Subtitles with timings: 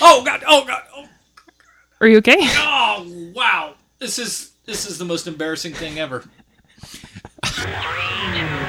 [0.00, 0.42] Oh God!
[0.46, 0.82] Oh God!
[0.94, 1.06] Oh,
[2.00, 2.36] Are you okay?
[2.40, 3.74] oh wow!
[3.98, 6.24] This is this is the most embarrassing thing ever.
[7.58, 8.59] Run,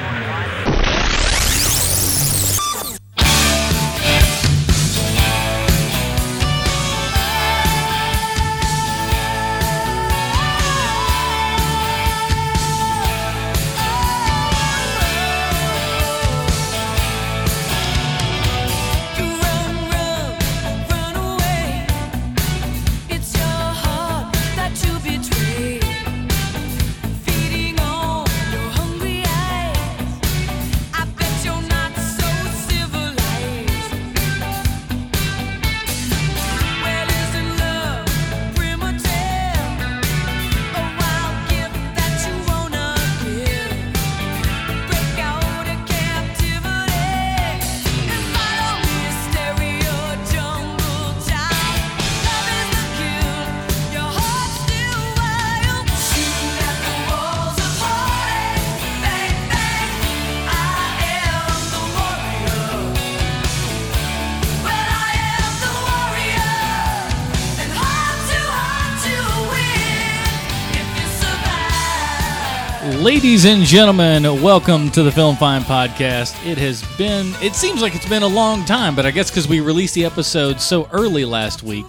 [73.42, 76.46] Ladies and gentlemen, welcome to the Film Find Podcast.
[76.46, 79.48] It has been, it seems like it's been a long time, but I guess because
[79.48, 81.88] we released the episode so early last week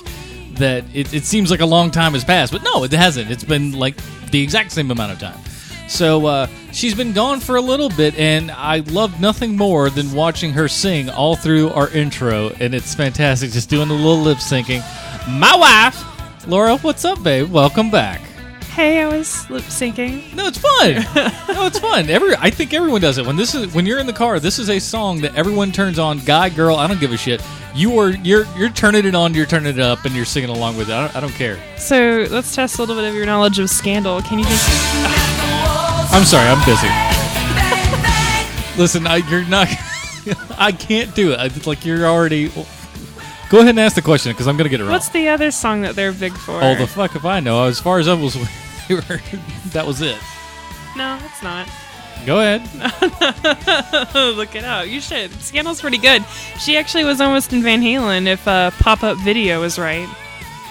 [0.54, 2.52] that it, it seems like a long time has passed.
[2.52, 3.30] But no, it hasn't.
[3.30, 3.96] It's been like
[4.30, 5.38] the exact same amount of time.
[5.90, 10.10] So uh, she's been gone for a little bit, and I love nothing more than
[10.12, 14.38] watching her sing all through our intro, and it's fantastic just doing a little lip
[14.38, 14.80] syncing.
[15.28, 17.50] My wife, Laura, what's up, babe?
[17.50, 18.22] Welcome back.
[18.74, 20.32] Hey, I was lip syncing.
[20.34, 20.94] No, it's fun.
[21.54, 22.08] no, it's fun.
[22.08, 23.26] Every I think everyone does it.
[23.26, 25.98] When this is when you're in the car, this is a song that everyone turns
[25.98, 26.20] on.
[26.20, 27.42] Guy, girl, I don't give a shit.
[27.74, 30.78] You are you're you're turning it on, you're turning it up, and you're singing along
[30.78, 30.94] with it.
[30.94, 31.58] I don't, I don't care.
[31.76, 34.22] So let's test a little bit of your knowledge of Scandal.
[34.22, 34.58] Can you think?
[36.10, 36.88] I'm sorry, I'm busy.
[38.80, 39.68] Listen, I, you're not.
[40.58, 41.38] I can't do it.
[41.38, 42.50] I, it's like you're already.
[43.52, 44.92] Go ahead and ask the question because I'm gonna get it wrong.
[44.92, 46.62] What's the other song that they're big for?
[46.62, 47.64] oh, the fuck if I know.
[47.64, 48.32] As far as I was,
[49.72, 50.16] that was it.
[50.96, 51.68] no, it's not.
[52.24, 52.62] Go ahead.
[54.14, 54.86] Look it up.
[54.86, 55.32] You should.
[55.42, 56.24] Scandal's pretty good.
[56.58, 60.08] She actually was almost in Van Halen if uh, Pop Up Video was right.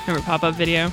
[0.07, 0.91] Remember Pop Up Video?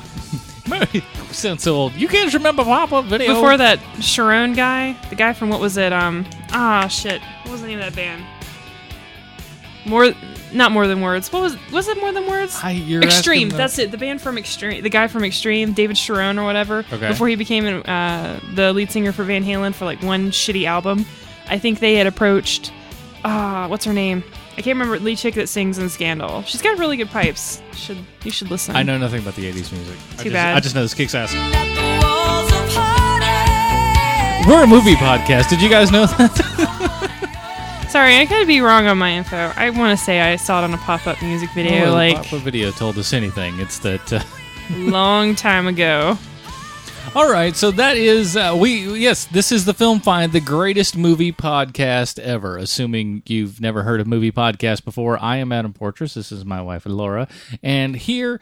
[1.30, 1.94] Sounds so old.
[1.94, 5.78] You can't remember pop up video Before that Sharon guy, the guy from what was
[5.78, 5.94] it?
[5.94, 7.22] Um, ah, shit.
[7.44, 8.22] What was the name of that band?
[9.86, 10.12] More,
[10.52, 11.32] not more than words.
[11.32, 11.98] What was was it?
[11.98, 12.58] More than words?
[12.62, 13.36] I, you're Extreme.
[13.36, 13.90] asking the- That's it.
[13.90, 14.82] The band from Extreme.
[14.82, 16.84] The guy from Extreme, David Sharon or whatever.
[16.92, 17.08] Okay.
[17.08, 21.04] Before he became uh, the lead singer for Van Halen for like one shitty album,
[21.48, 22.72] I think they had approached.
[23.24, 24.22] Ah, what's her name?
[24.52, 24.98] I can't remember.
[24.98, 26.42] Lead chick that sings in Scandal.
[26.42, 27.62] She's got really good pipes.
[27.74, 28.74] Should you should listen.
[28.74, 29.96] I know nothing about the 80s music.
[29.96, 30.56] I Too just, bad.
[30.56, 31.32] I just know this kicks ass.
[31.34, 34.46] At the walls of heartache.
[34.48, 35.48] We're a movie podcast.
[35.50, 36.74] Did you guys know that?
[37.88, 39.50] Sorry, I could be wrong on my info.
[39.56, 42.42] I want to say I saw it on a pop-up music video Oh, like pop-up
[42.42, 43.58] Video told us anything.
[43.60, 44.12] It's that.
[44.12, 44.22] Uh,
[44.76, 46.18] long time ago.
[47.14, 48.98] all right, so that is uh, we.
[48.98, 52.58] Yes, this is the Film Find, the greatest movie podcast ever.
[52.58, 56.12] Assuming you've never heard of movie podcast before, I am Adam Portress.
[56.12, 57.26] This is my wife Laura,
[57.62, 58.38] and here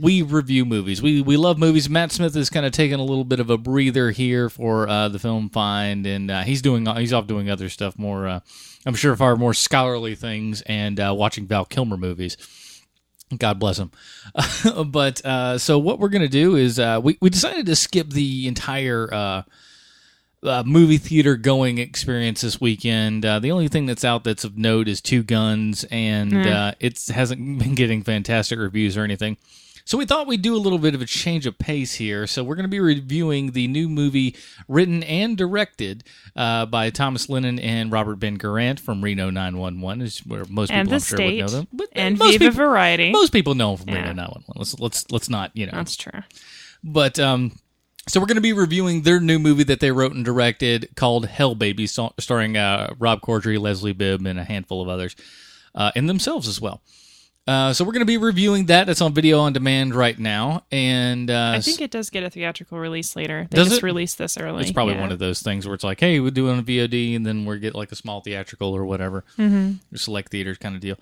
[0.00, 1.02] we review movies.
[1.02, 1.90] We we love movies.
[1.90, 5.08] Matt Smith is kind of taking a little bit of a breather here for uh,
[5.08, 8.26] the Film Find, and uh, he's doing he's off doing other stuff more.
[8.26, 8.40] Uh,
[8.86, 12.36] I'm sure far more scholarly things and uh, watching Val Kilmer movies.
[13.36, 13.92] God bless him.
[14.86, 18.48] but uh, so what we're gonna do is uh, we we decided to skip the
[18.48, 19.42] entire uh,
[20.42, 23.24] uh, movie theater going experience this weekend.
[23.24, 27.06] Uh, the only thing that's out that's of note is Two Guns, and uh, it
[27.08, 29.36] hasn't been getting fantastic reviews or anything.
[29.90, 32.28] So we thought we'd do a little bit of a change of pace here.
[32.28, 34.36] So we're going to be reviewing the new movie
[34.68, 36.04] written and directed
[36.36, 40.86] uh, by Thomas Lennon and Robert Ben Garant from Reno 911, is where most And
[40.86, 41.66] people I'm sure would know them.
[41.72, 43.10] But uh, And most Viva people, Variety.
[43.10, 43.94] most people know him from Yeah.
[44.02, 44.44] Reno 911.
[44.54, 46.20] Let's let's let's not you know That's true.
[46.84, 47.58] but um,
[48.06, 51.26] so we're going to be reviewing their new movie that they wrote and directed called
[51.26, 55.16] Hell Baby, starring uh, Rob Corddry, Leslie Bibb, and a handful of others,
[55.74, 56.80] uh, and themselves as well.
[57.46, 58.88] Uh, so we're going to be reviewing that.
[58.88, 62.30] It's on video on demand right now, and uh, I think it does get a
[62.30, 63.48] theatrical release later.
[63.50, 63.86] They Does just it?
[63.86, 64.62] released this early.
[64.62, 65.00] it's probably yeah.
[65.00, 67.46] one of those things where it's like, hey, we do it on VOD, and then
[67.46, 69.72] we get like a small theatrical or whatever, mm-hmm.
[69.96, 70.96] select theaters kind of deal.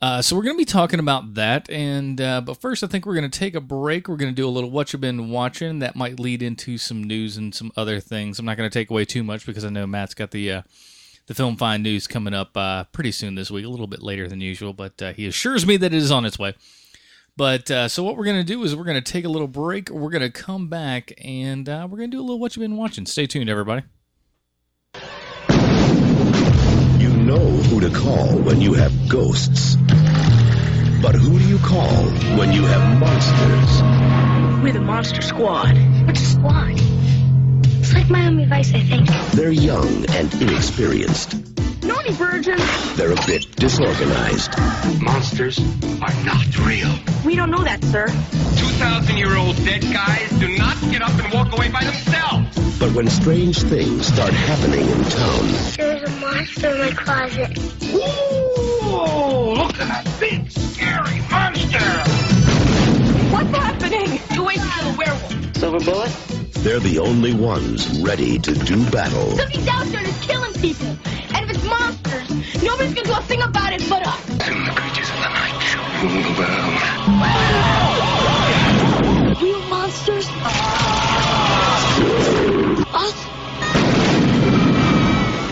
[0.00, 3.04] Uh, so we're going to be talking about that, and uh, but first, I think
[3.04, 4.08] we're going to take a break.
[4.08, 5.80] We're going to do a little what you've been watching.
[5.80, 8.38] That might lead into some news and some other things.
[8.38, 10.62] I'm not going to take away too much because I know Matt's got the uh,
[11.28, 14.26] the film find news coming up uh, pretty soon this week, a little bit later
[14.26, 16.54] than usual, but uh, he assures me that it is on its way.
[17.36, 19.90] But uh, so what we're gonna do is we're gonna take a little break.
[19.90, 23.06] We're gonna come back and uh, we're gonna do a little what you've been watching.
[23.06, 23.82] Stay tuned, everybody.
[26.98, 29.76] You know who to call when you have ghosts.
[31.00, 31.92] But who do you call
[32.36, 34.62] when you have monsters?
[34.64, 35.78] We're the Monster Squad.
[36.06, 36.97] What's a squad?
[37.80, 39.08] It's like Miami Vice, I think.
[39.32, 41.34] They're young and inexperienced.
[41.84, 42.58] Naughty virgin.
[42.96, 44.50] They're a bit disorganized.
[45.00, 45.58] Monsters
[46.02, 46.92] are not real.
[47.24, 48.06] We don't know that, sir.
[48.08, 52.78] 2,000 year old dead guys do not get up and walk away by themselves.
[52.78, 57.58] But when strange things start happening in town, There's a monster in my closet.
[57.94, 61.78] Ooh, look at that big, scary monster.
[63.32, 64.20] What's happening?
[64.34, 65.47] Two ways to kill a werewolf.
[65.58, 66.38] Silver bullet?
[66.62, 69.30] they're the only ones ready to do battle.
[69.36, 70.86] Something's out there that's killing people.
[71.34, 74.24] And if it's monsters, nobody's gonna do a thing about it but us.
[74.44, 76.74] Soon the creatures of the night shall rule the world.
[79.42, 80.28] Real monsters?
[82.92, 83.16] Us?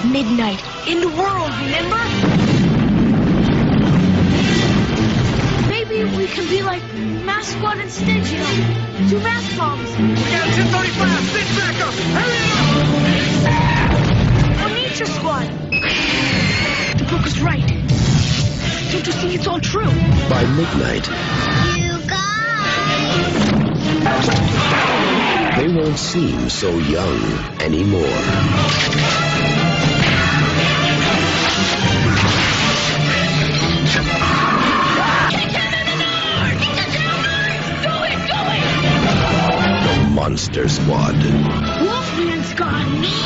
[0.04, 0.62] Midnight.
[0.86, 2.00] In the world, remember?
[5.68, 6.82] Maybe we can be like
[7.36, 8.44] Mask Squad instead, you?
[9.10, 9.90] Two mask bombs.
[9.98, 11.92] We got 1035, six backup.
[12.16, 12.40] Hurry
[14.64, 15.46] Or Nature Squad.
[16.96, 17.68] The book is right.
[18.90, 19.84] Don't you see it's all true?
[20.30, 21.06] By midnight,
[21.76, 23.26] You guys!
[25.58, 27.20] they won't seem so young
[27.60, 28.16] anymore.
[40.28, 41.14] Monster Squad.
[41.14, 43.25] Wolfman's gone mad.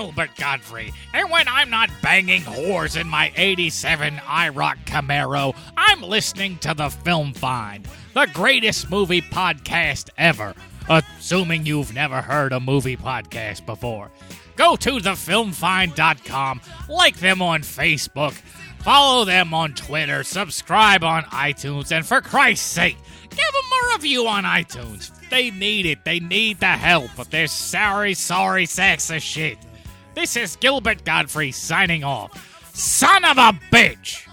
[0.00, 6.56] Gilbert Gottfried, and when I'm not banging whores in my 87 IROC Camaro, I'm listening
[6.60, 10.54] to the Film Find, the greatest movie podcast ever,
[10.88, 14.10] assuming you've never heard a movie podcast before.
[14.56, 18.32] Go to thefilmfind.com, like them on Facebook,
[18.78, 22.96] follow them on Twitter, subscribe on iTunes, and for Christ's sake,
[23.28, 25.10] give them a review on iTunes.
[25.28, 26.06] They need it.
[26.06, 29.58] They need the help of their sorry, sorry sacks of shit.
[30.20, 32.30] This is Gilbert Gottfried signing off.
[32.74, 34.26] Son of a bitch!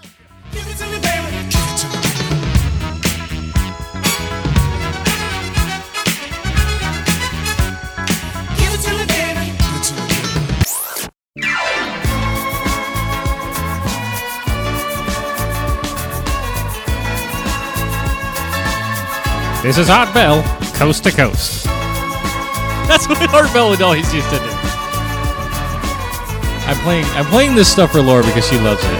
[19.62, 20.42] This is Art Bell,
[20.74, 21.64] coast to coast.
[21.64, 24.67] That's what Art Bell would always used to do.
[26.68, 27.06] I'm playing.
[27.06, 28.90] I'm playing this stuff for Laura because she loves it.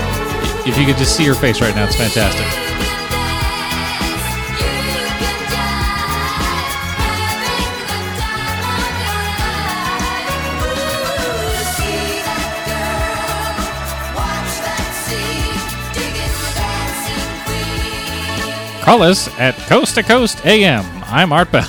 [0.66, 2.46] If you could just see her face right now, it's fantastic.
[18.82, 20.86] Call us at Coast to Coast AM.
[21.04, 21.64] I'm Art Bell.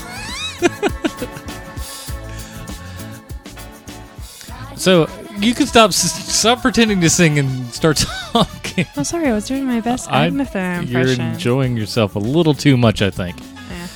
[4.77, 5.09] so
[5.41, 7.97] you can stop stop pretending to sing and start
[8.33, 8.85] talking.
[8.95, 12.77] I'm sorry, I was doing my best I'm- Agnetha You're enjoying yourself a little too
[12.77, 13.37] much, I think.
[13.39, 13.87] Yeah.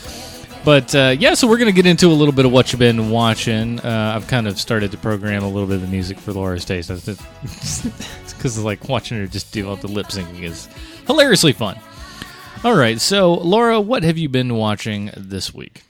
[0.65, 3.09] But uh, yeah, so we're gonna get into a little bit of what you've been
[3.09, 3.79] watching.
[3.79, 6.65] Uh, I've kind of started to program a little bit of the music for Laura's
[6.65, 6.89] taste.
[7.43, 10.67] It's because like watching her just do all the lip syncing is
[11.07, 11.77] hilariously fun.
[12.63, 15.83] All right, so Laura, what have you been watching this week?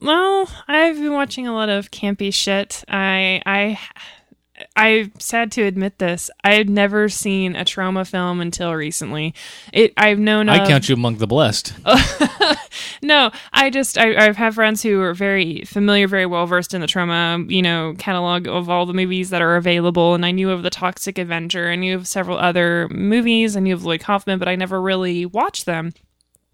[0.00, 2.82] Well, I've been watching a lot of campy shit.
[2.88, 3.78] I I
[4.74, 6.30] I'm sad to admit this.
[6.44, 9.34] I've never seen a Troma film until recently.
[9.72, 11.74] It I've known I of- count you among the blessed.
[13.02, 16.80] no, I just I, I've had friends who are very familiar, very well versed in
[16.80, 20.14] the Troma, you know, catalog of all the movies that are available.
[20.14, 21.68] And I knew of the Toxic Avenger.
[21.68, 23.56] I knew of several other movies.
[23.56, 25.92] I knew of Lloyd Kaufman, but I never really watched them.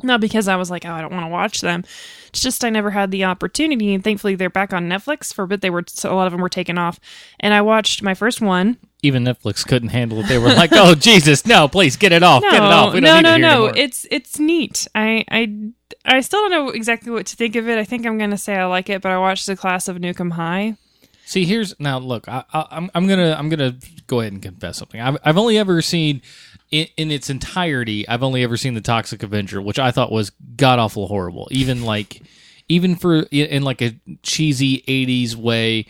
[0.03, 1.85] Not because I was like, oh, I don't want to watch them.
[2.29, 5.35] It's just I never had the opportunity, and thankfully they're back on Netflix.
[5.35, 7.01] For a bit, they were so a lot of them were taken off,
[7.41, 8.77] and I watched my first one.
[9.03, 10.29] Even Netflix couldn't handle it.
[10.29, 11.67] They were like, "Oh Jesus, no!
[11.67, 12.43] Please get it off.
[12.43, 12.95] No, get it off.
[12.95, 13.49] We no, no, it no.
[13.49, 14.87] anymore." It's it's neat.
[14.95, 15.73] I I
[16.05, 17.77] I still don't know exactly what to think of it.
[17.77, 20.21] I think I'm gonna say I like it, but I watched the class of Nuke
[20.21, 20.77] 'Em High.
[21.25, 21.99] See, here's now.
[21.99, 23.77] Look, I, I, I'm I'm gonna I'm gonna
[24.07, 25.01] go ahead and confess something.
[25.01, 26.23] I've I've only ever seen
[26.71, 28.07] in, in its entirety.
[28.09, 31.49] I've only ever seen the Toxic Avenger, which I thought was god awful horrible.
[31.51, 32.23] Even like
[32.69, 35.87] even for in, like a cheesy '80s way.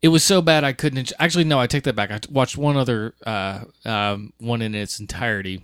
[0.00, 1.12] It was so bad I couldn't.
[1.18, 2.12] Actually, no, I take that back.
[2.12, 5.60] I watched one other uh, um, one in its entirety.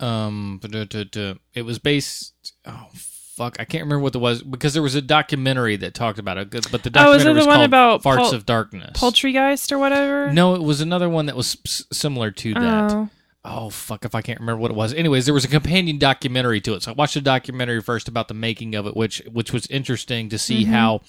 [0.00, 2.34] Um, it was based.
[2.66, 2.88] Oh
[3.38, 6.36] fuck, I can't remember what it was because there was a documentary that talked about
[6.36, 6.50] it.
[6.50, 9.00] But the Oh, documentary it the was one called about Farts Pol- of Darkness.
[9.00, 10.30] Poultrygeist or whatever.
[10.32, 12.92] No, it was another one that was s- similar to that.
[12.92, 13.08] Oh.
[13.44, 14.92] Oh fuck, if I can't remember what it was.
[14.92, 16.82] Anyways, there was a companion documentary to it.
[16.82, 20.28] So I watched the documentary first about the making of it, which which was interesting
[20.28, 21.00] to see how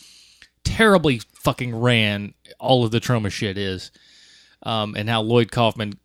[0.63, 3.91] terribly fucking ran all of the Troma shit is,
[4.63, 5.97] um, and how Lloyd Kaufman,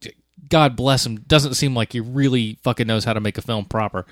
[0.49, 3.65] God bless him, doesn't seem like he really fucking knows how to make a film
[3.65, 4.05] proper.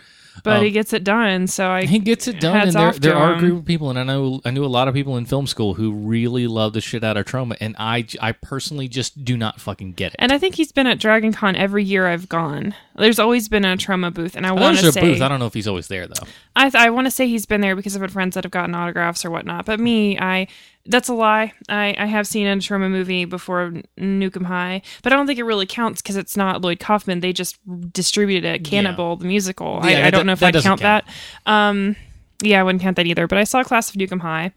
[0.45, 1.47] but Um, he gets it done.
[1.47, 3.99] So I He gets it done, and there there are a group of people, and
[3.99, 6.81] I know I knew a lot of people in film school who really love the
[6.81, 10.17] shit out of Troma, and I I personally just do not fucking get it.
[10.19, 12.75] And I think he's been at Dragon Con every year I've gone.
[12.97, 15.21] There's always been a Troma booth, and I want There's to say booth.
[15.21, 16.27] I don't know if he's always there though.
[16.57, 18.51] I th- I want to say he's been there because I've had friends that have
[18.51, 19.67] gotten autographs or whatnot.
[19.67, 20.47] But me, I
[20.87, 21.53] that's a lie.
[21.69, 25.39] I, I have seen a Troma movie before Nuke 'Em High, but I don't think
[25.39, 27.21] it really counts because it's not Lloyd Kaufman.
[27.21, 27.59] They just
[27.93, 29.81] distributed it, Cannibal the musical.
[29.85, 30.81] Yeah, I, I don't know if I count count.
[30.81, 31.05] that.
[31.47, 31.97] Um,
[32.43, 33.27] yeah, I wouldn't count that either.
[33.27, 34.53] But I saw Class of Nuke 'Em High.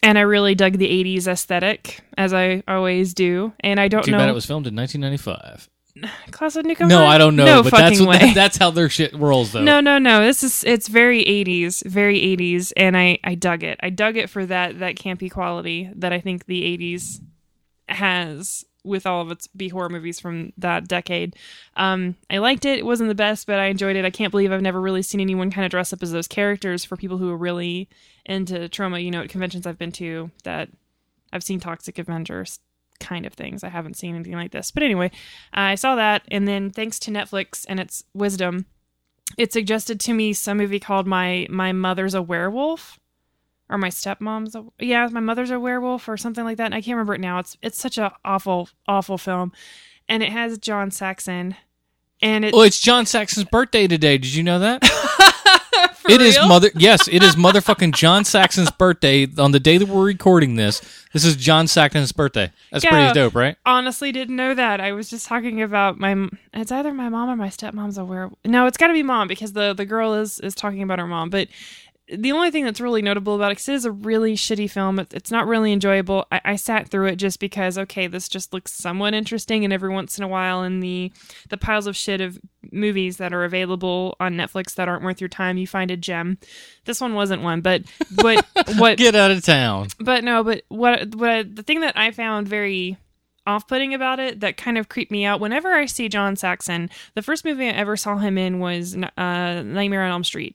[0.00, 3.52] And I really dug the 80s aesthetic, as I always do.
[3.58, 4.18] And I don't Too know.
[4.18, 5.68] bad it was filmed in 1995.
[6.30, 8.26] Class of Nuke 'Em No, I don't know, No but fucking that's way.
[8.26, 9.62] what, that's how their shit rolls though.
[9.62, 10.24] No, no, no.
[10.24, 13.78] This is it's very 80s, very 80s and I I dug it.
[13.82, 17.20] I dug it for that that campy quality that I think the 80s
[17.88, 21.36] has with all of its B horror movies from that decade.
[21.76, 22.78] Um I liked it.
[22.78, 24.04] It wasn't the best, but I enjoyed it.
[24.04, 26.84] I can't believe I've never really seen anyone kind of dress up as those characters
[26.84, 27.88] for people who are really
[28.24, 30.68] into Troma, you know, at conventions I've been to that
[31.32, 32.60] I've seen Toxic Avengers
[33.00, 33.64] kind of things.
[33.64, 34.70] I haven't seen anything like this.
[34.70, 35.10] But anyway,
[35.52, 38.66] I saw that and then thanks to Netflix and its wisdom,
[39.36, 42.98] it suggested to me some movie called My My Mother's a Werewolf
[43.68, 46.66] or My Stepmom's a Yeah, My Mother's a Werewolf or something like that.
[46.66, 47.38] And I can't remember it now.
[47.38, 49.52] It's it's such a awful awful film.
[50.08, 51.54] And it has John Saxon
[52.22, 54.18] and it Oh, it's John Saxon's birthday today.
[54.18, 54.82] Did you know that?
[56.08, 56.70] It is mother.
[56.76, 60.80] Yes, it is motherfucking John Saxon's birthday on the day that we're recording this.
[61.12, 62.50] This is John Saxon's birthday.
[62.72, 62.90] That's Yeah.
[62.90, 63.56] pretty dope, right?
[63.66, 64.80] honestly didn't know that.
[64.80, 66.28] I was just talking about my.
[66.54, 68.38] It's either my mom or my stepmom's a werewolf.
[68.46, 71.06] No, it's got to be mom because the the girl is is talking about her
[71.06, 71.28] mom.
[71.28, 71.48] But
[72.10, 74.98] the only thing that's really notable about it, 'cause it is a really shitty film.
[74.98, 76.26] It's not really enjoyable.
[76.32, 79.90] I, I sat through it just because okay, this just looks somewhat interesting, and every
[79.90, 81.12] once in a while, in the
[81.50, 82.38] the piles of shit of
[82.72, 86.38] movies that are available on Netflix that aren't worth your time, you find a gem.
[86.84, 88.44] This one wasn't one, but but
[88.76, 89.88] what Get out of town.
[90.00, 92.96] but no, but what what the thing that I found very
[93.46, 96.90] off-putting about it that kind of creeped me out whenever I see John Saxon.
[97.14, 100.54] The first movie I ever saw him in was uh, Nightmare on Elm Street.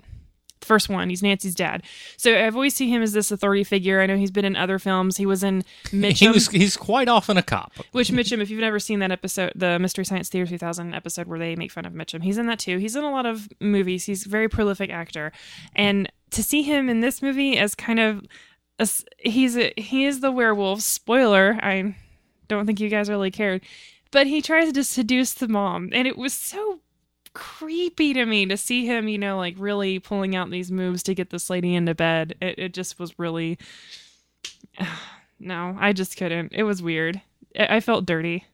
[0.64, 1.10] First one.
[1.10, 1.84] He's Nancy's dad.
[2.18, 4.02] So I've always seen him as this authority figure.
[4.02, 5.18] I know he's been in other films.
[5.18, 6.48] He was in Mitchell, He was.
[6.48, 7.74] He's quite often a cop.
[7.92, 11.40] which Mitchell, if you've never seen that episode, the Mystery Science Theater 2000 episode where
[11.40, 12.78] they make fun of Mitchell, he's in that too.
[12.78, 14.06] He's in a lot of movies.
[14.06, 15.32] He's a very prolific actor,
[15.76, 18.24] and to see him in this movie as kind of
[18.80, 18.88] a
[19.20, 20.82] he's a, he is the werewolf.
[20.82, 21.96] Spoiler, I
[22.48, 23.62] don't think you guys really cared,
[24.12, 26.80] but he tries to seduce the mom, and it was so
[27.34, 31.16] creepy to me to see him, you know, like really pulling out these moves to
[31.16, 32.36] get this lady into bed.
[32.42, 33.58] It, it just was really.
[35.40, 36.54] No, I just couldn't.
[36.54, 37.20] It was weird.
[37.60, 38.46] I I felt dirty,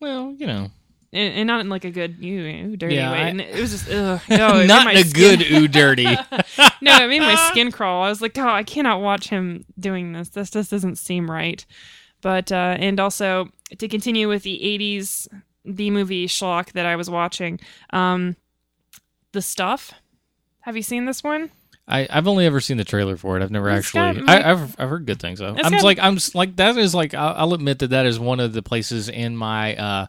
[0.00, 0.70] Well, you know,
[1.12, 3.18] and, and not in like a good you, you dirty Yeah, way.
[3.24, 4.18] I- it was just ugh.
[4.30, 6.04] No, it not in a skin- good ooh dirty.
[6.80, 8.02] no, it made my skin crawl.
[8.02, 10.30] I was like, oh, I cannot watch him doing this.
[10.30, 11.66] This just doesn't seem right.
[12.22, 15.28] But uh, and also to continue with the '80s
[15.64, 18.36] the movie schlock that I was watching, um,
[19.32, 19.92] the stuff.
[20.60, 21.50] Have you seen this one?
[21.88, 23.42] I, I've only ever seen the trailer for it.
[23.42, 24.22] I've never It's actually.
[24.28, 25.56] I, I've I've heard good things though.
[25.62, 28.52] I'm like I'm like that is like I'll, I'll admit that that is one of
[28.52, 30.06] the places in my uh,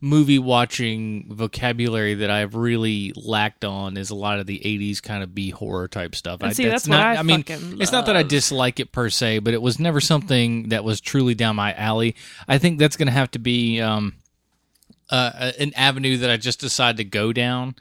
[0.00, 5.22] movie watching vocabulary that I've really lacked on is a lot of the '80s kind
[5.22, 6.42] of B horror type stuff.
[6.42, 7.16] And see, that's what not.
[7.16, 10.00] I mean, fucking it's not that I dislike it per se, but it was never
[10.00, 12.16] something that was truly down my alley.
[12.48, 13.80] I think that's going to have to be.
[13.80, 14.16] Um,
[15.10, 17.74] uh, an avenue that I just decided to go down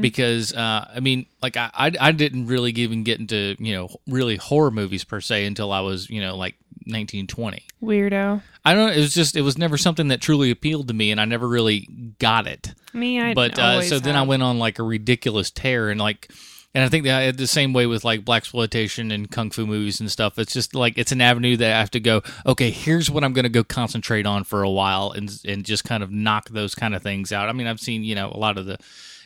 [0.00, 3.88] because uh, I mean, like I, I I didn't really even get into you know
[4.06, 7.64] really horror movies per se until I was you know like nineteen twenty.
[7.82, 8.42] Weirdo.
[8.64, 8.86] I don't.
[8.86, 11.24] know, It was just it was never something that truly appealed to me, and I
[11.24, 11.88] never really
[12.18, 12.74] got it.
[12.92, 16.30] Me, I but uh, so then I went on like a ridiculous tear, and like,
[16.74, 20.00] and I think that the same way with like black exploitation and kung fu movies
[20.00, 20.38] and stuff.
[20.38, 22.22] It's just like it's an avenue that I have to go.
[22.46, 25.84] Okay, here's what I'm going to go concentrate on for a while, and and just
[25.84, 27.48] kind of knock those kind of things out.
[27.48, 28.78] I mean, I've seen you know a lot of the,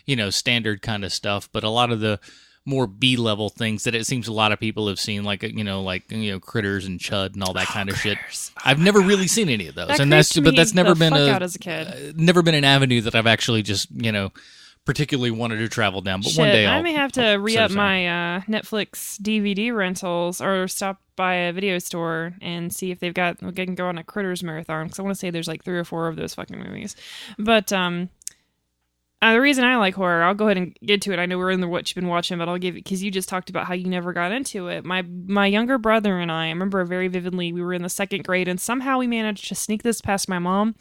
[0.06, 2.18] you know, standard kind of stuff, but a lot of the
[2.68, 5.62] more B level things that it seems a lot of people have seen, like you
[5.62, 8.18] know, like you know, critters and chud and all that kind of shit.
[8.64, 11.36] I've never really seen any of those, That and that's but that's never been a
[11.36, 11.86] a kid.
[11.86, 14.32] uh, never been an avenue that I've actually just you know
[14.86, 16.22] particularly wanted to travel down.
[16.22, 19.74] But Shit, one day I'll, I may have to re up my uh, Netflix DVD
[19.74, 23.42] rentals or stop by a video store and see if they've got.
[23.42, 25.76] We can go on a Critters marathon because I want to say there's like three
[25.76, 26.96] or four of those fucking movies.
[27.38, 28.08] But um,
[29.20, 31.18] uh, the reason I like horror, I'll go ahead and get to it.
[31.18, 33.10] I know we're in the what you've been watching, but I'll give it because you
[33.10, 34.84] just talked about how you never got into it.
[34.84, 37.52] My my younger brother and I, I remember very vividly.
[37.52, 40.38] We were in the second grade, and somehow we managed to sneak this past my
[40.38, 40.76] mom.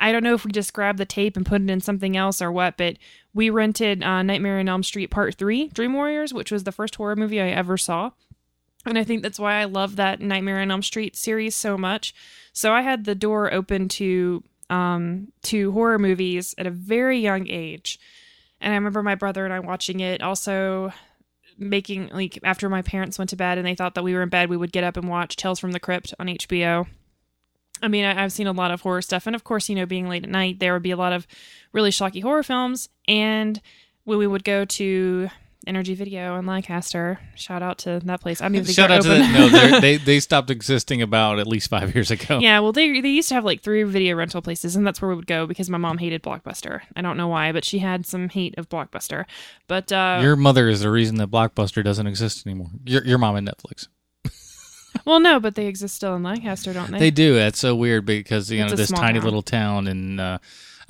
[0.00, 2.40] I don't know if we just grabbed the tape and put it in something else
[2.40, 2.96] or what, but
[3.34, 6.96] we rented uh, Nightmare on Elm Street Part 3, Dream Warriors, which was the first
[6.96, 8.12] horror movie I ever saw.
[8.86, 12.14] And I think that's why I love that Nightmare on Elm Street series so much.
[12.52, 17.48] So I had the door open to um, to horror movies at a very young
[17.48, 17.98] age.
[18.60, 20.22] And I remember my brother and I watching it.
[20.22, 20.92] Also,
[21.56, 24.28] making like after my parents went to bed and they thought that we were in
[24.28, 26.86] bed, we would get up and watch Tales from the Crypt on HBO.
[27.82, 29.86] I mean, I, I've seen a lot of horror stuff, and of course, you know,
[29.86, 31.26] being late at night, there would be a lot of
[31.72, 32.88] really shocky horror films.
[33.06, 33.60] And
[34.04, 35.28] when we would go to
[35.66, 38.40] Energy Video in Lancaster, shout out to that place.
[38.40, 39.70] I think Shout out to that.
[39.72, 42.38] No, they they stopped existing about at least five years ago.
[42.38, 45.10] Yeah, well, they they used to have like three video rental places, and that's where
[45.10, 46.80] we would go because my mom hated Blockbuster.
[46.96, 49.26] I don't know why, but she had some hate of Blockbuster.
[49.66, 52.68] But uh, Your mother is the reason that Blockbuster doesn't exist anymore.
[52.84, 53.88] Your your mom and Netflix.
[55.08, 56.98] Well, no, but they exist still in Lancaster, don't they?
[56.98, 57.34] They do.
[57.34, 59.24] That's so weird because you It's know this tiny town.
[59.24, 60.38] little town, and uh,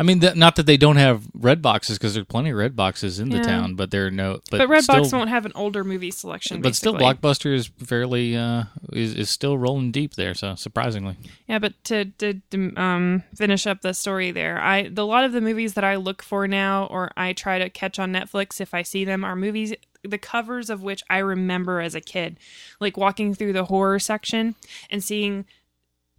[0.00, 2.76] I mean, th- not that they don't have red boxes because there's plenty of red
[2.76, 4.40] boxes in the town, but they're no.
[4.48, 6.60] But, but Redbox still, won't have an older movie selection.
[6.62, 6.94] But still.
[6.94, 10.34] Blockbuster is fairly uh, is, is still rolling deep there.
[10.34, 11.16] So surprisingly,
[11.48, 15.24] Yeah, but to, to, to um, finish up the story there, I the, a lot
[15.24, 18.60] of the movies that I look for now, or I try to catch on Netflix
[18.60, 22.38] if I see them, are movies the covers of which I remember as a kid,
[22.80, 24.54] like walking through the horror section
[24.90, 25.44] and seeing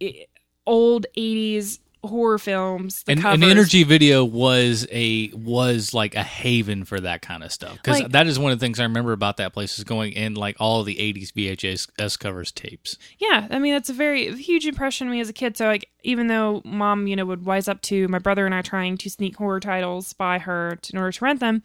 [0.00, 0.24] eh,
[0.66, 3.02] old '80s horror films.
[3.02, 3.34] The and, covers.
[3.42, 8.00] and Energy Video was a was like a haven for that kind of stuff because
[8.00, 10.34] Like- that is one of the things I remember about that place is going in
[10.34, 12.96] like all the '80s VHS covers tapes.
[13.18, 15.56] Yeah, I mean that's a very huge impression on me as a kid.
[15.56, 18.62] So like, even though mom, you know, would wise up to my brother and I
[18.62, 21.62] trying to sneak horror titles by her in order to rent them,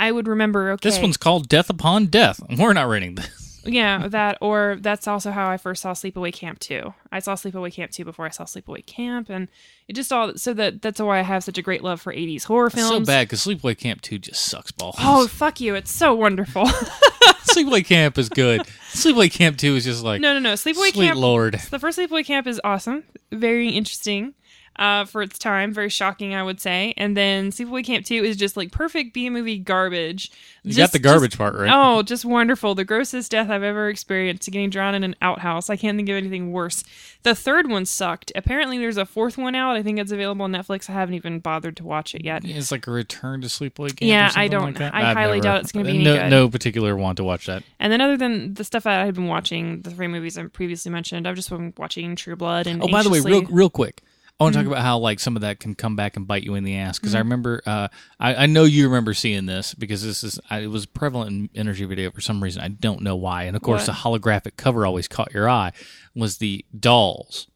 [0.00, 0.70] I would remember.
[0.72, 2.40] Okay, This one's called Death Upon Death.
[2.58, 3.60] We're not renting this.
[3.66, 6.94] yeah, that or that's also how I first saw Sleepaway Camp 2.
[7.12, 9.48] I saw Sleepaway Camp 2 before I saw Sleepaway Camp, and
[9.88, 12.44] it just all so that that's why I have such a great love for 80s
[12.44, 12.88] horror films.
[12.88, 14.96] so bad because Sleepaway Camp Two just sucks balls.
[14.98, 15.74] Oh fuck you!
[15.74, 16.64] It's so wonderful.
[17.50, 18.62] Sleepaway Camp is good.
[18.92, 20.54] Sleepaway Camp Two is just like no, no, no.
[20.54, 21.18] Sleepaway sweet Camp.
[21.18, 21.54] lord.
[21.70, 24.34] The first Sleepaway Camp is awesome, very interesting
[24.80, 26.94] uh, for its time, very shocking, I would say.
[26.96, 30.32] And then Sleepaway Camp Two is just like perfect B movie garbage.
[30.64, 31.70] You Just- got the garbage just- part right.
[31.72, 32.74] Oh, just wonderful.
[32.74, 35.70] The grossest death I've ever experienced getting drowned in an outhouse.
[35.70, 36.82] I can't think of anything worse.
[37.22, 38.32] The third one sucked.
[38.34, 39.76] Apparently, there's a fourth one out.
[39.76, 40.88] I think it's available on Netflix.
[40.90, 42.44] I haven't even bothered to watch it yet.
[42.44, 44.00] It's like a return to Sleepaway Camp.
[44.02, 44.94] Yeah, I don't- like.
[44.94, 46.30] I I've highly never- doubt it's gonna be any no, good.
[46.30, 47.62] No particular want to watch that.
[47.78, 50.44] And then, other than the stuff that I had been watching, the three movies I
[50.46, 52.82] previously mentioned, I've just been watching True Blood and.
[52.82, 54.00] Oh, by the way, real real quick,
[54.40, 54.68] I want to Mm-hmm.
[54.68, 56.76] talk about how like some of that can come back and bite you in the
[56.78, 60.40] ass because I remember, uh, I, I know you remember seeing this because this is
[60.48, 62.62] I, it was prevalent in Energy Video for some reason.
[62.62, 63.94] I don't know why, and of course, What?
[63.94, 65.72] the holographic cover always caught your eye.
[66.14, 67.46] Was the dolls?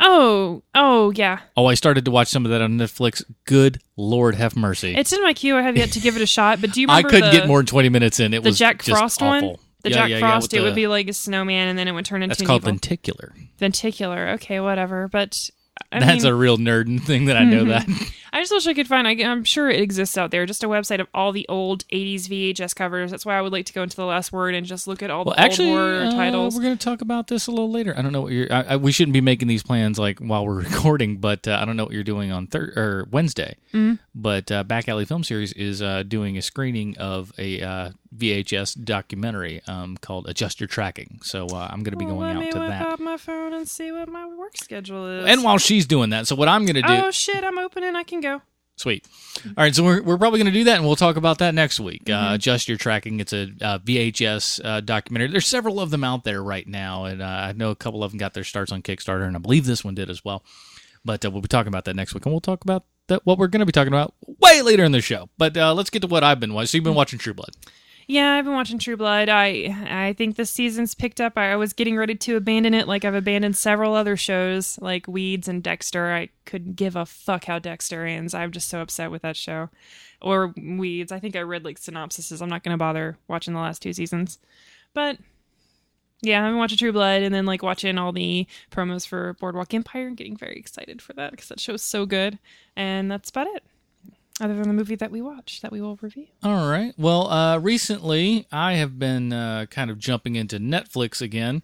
[0.00, 1.40] Oh, oh yeah.
[1.56, 3.22] Oh, I started to watch some of that on Netflix.
[3.44, 4.94] Good Lord, have mercy!
[4.94, 5.56] It's in my queue.
[5.56, 6.60] I have yet to give it a shot.
[6.60, 8.32] But do you remember I couldn't the, get more than twenty minutes in.
[8.34, 9.48] It the was Jack just Frost awful.
[9.50, 9.56] one?
[9.82, 10.52] The Yeah, Jack yeah, yeah, Frost.
[10.52, 12.62] with it would be like a snowman, and then it would turn into That's called
[12.62, 12.72] evil.
[12.72, 13.34] lenticular.
[13.58, 14.28] Venticular.
[14.30, 15.08] Okay, whatever.
[15.08, 15.50] But
[15.90, 17.92] I That's mean, a real nerd thing that I know mm-hmm.
[17.92, 18.12] that.
[18.32, 19.06] I just wish I could find.
[19.08, 20.46] I, I'm sure it exists out there.
[20.46, 23.10] Just a website of all the old '80s VHS covers.
[23.10, 25.10] That's why I would like to go into the last word and just look at
[25.10, 26.54] all Well, the actually, old uh, titles.
[26.56, 27.94] we're going to talk about this a little later.
[27.96, 28.52] I don't know what you're.
[28.52, 31.64] I, I, we shouldn't be making these plans like while we're recording, but uh, I
[31.64, 33.56] don't know what you're doing on thir- or Wednesday.
[33.72, 33.94] Mm-hmm.
[34.14, 38.82] But uh, Back Alley Film Series is uh, doing a screening of a uh, VHS
[38.84, 42.52] documentary um, called "Adjust Your Tracking." So uh, I'm going to be Well, going out
[42.52, 42.82] to that.
[42.82, 45.26] out my phone and see what my work schedule is.
[45.26, 47.94] And while she's doing that, so what I'm going to do, oh shit, I'm opening.
[47.94, 48.42] I can go.
[48.76, 49.06] sweet.
[49.44, 51.54] All right, so we're, we're probably going to do that, and we'll talk about that
[51.54, 52.04] next week.
[52.04, 52.26] Mm-hmm.
[52.30, 53.20] Uh, Adjust Your Tracking.
[53.20, 55.28] It's a uh, VHS uh, documentary.
[55.28, 58.12] There's several of them out there right now, and uh, I know a couple of
[58.12, 60.44] them got their starts on Kickstarter, and I believe this one did as well.
[61.04, 63.38] But uh, we'll be talking about that next week, and we'll talk about that what
[63.38, 65.28] we're going to be talking about way later in the show.
[65.38, 66.66] But uh, let's get to what I've been watching.
[66.66, 67.50] So you've been watching True Blood.
[68.10, 69.28] Yeah, I've been watching True Blood.
[69.28, 71.36] I I think this season's picked up.
[71.36, 75.46] I was getting ready to abandon it, like I've abandoned several other shows, like Weeds
[75.46, 76.10] and Dexter.
[76.14, 78.32] I couldn't give a fuck how Dexter ends.
[78.32, 79.68] I'm just so upset with that show,
[80.22, 81.12] or Weeds.
[81.12, 82.40] I think I read like synopsises.
[82.40, 84.38] I'm not to bother watching the last two seasons,
[84.94, 85.18] but
[86.22, 89.74] yeah, I've been watching True Blood and then like watching all the promos for Boardwalk
[89.74, 92.38] Empire and getting very excited for that because that show's so good.
[92.74, 93.62] And that's about it.
[94.40, 96.26] Other than the movie that we watched that we will review.
[96.44, 96.94] All right.
[96.96, 101.62] Well, uh, recently I have been uh, kind of jumping into Netflix again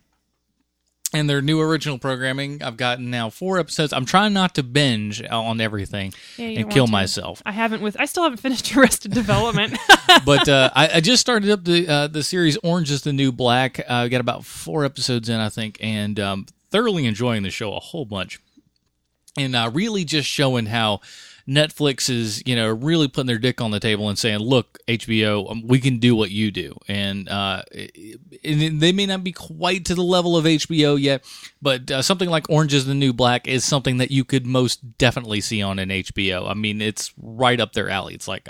[1.14, 2.62] and their new original programming.
[2.62, 3.92] I've gotten now four episodes.
[3.92, 7.40] I'm trying not to binge on everything Yeah, and kill myself.
[7.46, 7.96] I haven't with.
[7.98, 9.78] I still haven't finished Arrested Development.
[10.26, 13.30] but uh, I, I just started up the uh, the series Orange is the New
[13.30, 13.78] Black.
[13.78, 17.74] Uh, I got about four episodes in, I think, and um, thoroughly enjoying the show
[17.74, 18.40] a whole bunch.
[19.37, 21.00] And uh, really just showing how
[21.48, 25.50] Netflix is, you know, really putting their dick on the table and saying, "Look, HBO,
[25.50, 27.62] um, we can do what you do." And, uh,
[28.42, 31.24] and they may not be quite to the level of HBO yet,
[31.61, 34.96] but uh, something like Orange is the New Black is something that you could most
[34.96, 36.48] definitely see on an HBO.
[36.48, 38.14] I mean, it's right up their alley.
[38.14, 38.48] It's like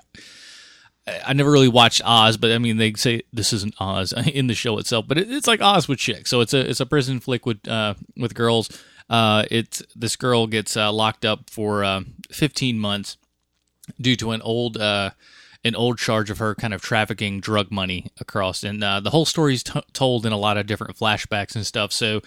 [1.07, 4.55] I never really watched Oz, but I mean they say this isn't Oz in the
[4.55, 6.31] show itself, but it's like Oz with chicks.
[6.31, 8.71] So it's a it's a prison flick with uh, with girls.
[9.09, 13.17] Uh, it's this girl gets uh, locked up for uh, 15 months
[14.01, 15.11] due to an old uh,
[15.65, 19.25] an old charge of her kind of trafficking drug money across, and uh, the whole
[19.25, 21.93] story's t- told in a lot of different flashbacks and stuff.
[21.93, 22.23] So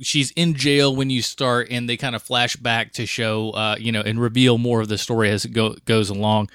[0.00, 3.76] she's in jail when you start, and they kind of flash back to show uh,
[3.78, 6.48] you know and reveal more of the story as it go- goes along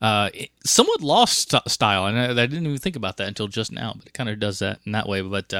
[0.00, 0.30] uh,
[0.64, 3.94] somewhat lost st- style, and I, I didn't even think about that until just now.
[3.96, 5.20] But it kind of does that in that way.
[5.20, 5.52] But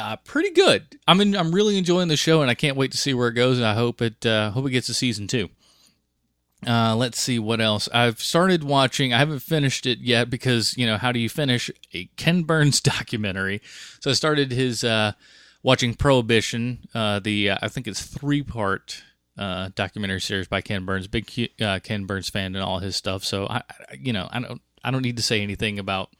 [0.00, 0.98] uh, pretty good.
[1.06, 3.34] I'm in, I'm really enjoying the show, and I can't wait to see where it
[3.34, 3.58] goes.
[3.58, 5.48] And I hope it uh, hope it gets a season two.
[6.66, 7.88] Uh, let's see what else.
[7.92, 9.14] I've started watching.
[9.14, 12.80] I haven't finished it yet because you know how do you finish a Ken Burns
[12.82, 13.62] documentary?
[14.00, 15.12] So I started his uh,
[15.62, 16.86] watching Prohibition.
[16.94, 19.02] Uh, the uh, I think it's three part
[19.38, 21.06] uh, documentary series by Ken Burns.
[21.06, 21.30] Big
[21.62, 23.24] uh, Ken Burns fan and all his stuff.
[23.24, 26.10] So I, I- you know, I don't I don't need to say anything about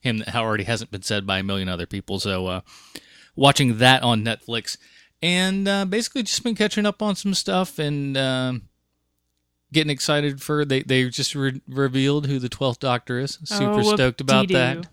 [0.00, 2.18] him that already hasn't been said by a million other people.
[2.20, 2.60] So uh,
[3.36, 4.76] watching that on Netflix
[5.22, 8.62] and uh, basically just been catching up on some stuff and um
[9.72, 13.38] getting excited for they they just re- revealed who the twelfth Doctor is.
[13.44, 14.86] Super Oh, stoked about that.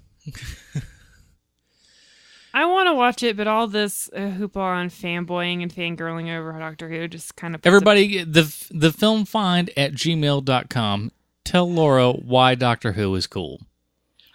[2.54, 6.58] I want to watch it, but all this uh, hoopla and fanboying and fangirling over
[6.58, 11.12] Doctor Who just kind of Everybody, the the film find at gmail.com.
[11.46, 13.62] Tell Laura why Doctor Who is cool.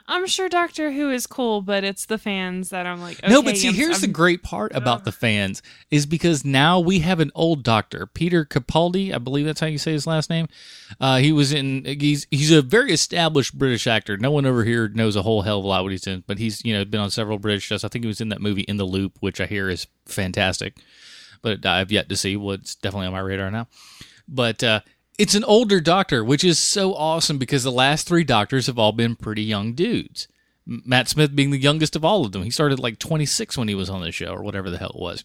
[0.07, 3.27] I'm sure Doctor Who is cool, but it's the fans that I'm like.
[3.27, 6.79] no, but see, I'm- here's the I'm- great part about the fans is because now
[6.79, 9.15] we have an old doctor, Peter Capaldi.
[9.15, 10.47] I believe that's how you say his last name.
[11.01, 11.85] Uh, he was in.
[11.87, 14.19] He's he's a very established British actor.
[14.19, 16.39] No one over here knows a whole hell of a lot what he's in, but
[16.39, 17.83] he's you know been on several British shows.
[17.83, 20.75] I think he was in that movie In the Loop, which I hear is fantastic,
[21.41, 22.37] but I've yet to see.
[22.37, 23.69] Well, it's definitely on my radar now.
[24.29, 24.81] But uh,
[25.19, 28.93] it's an older doctor, which is so awesome because the last three doctors have all
[28.93, 30.29] been pretty young dudes.
[30.67, 32.43] Matt Smith being the youngest of all of them.
[32.43, 35.01] He started like 26 when he was on the show or whatever the hell it
[35.01, 35.23] was.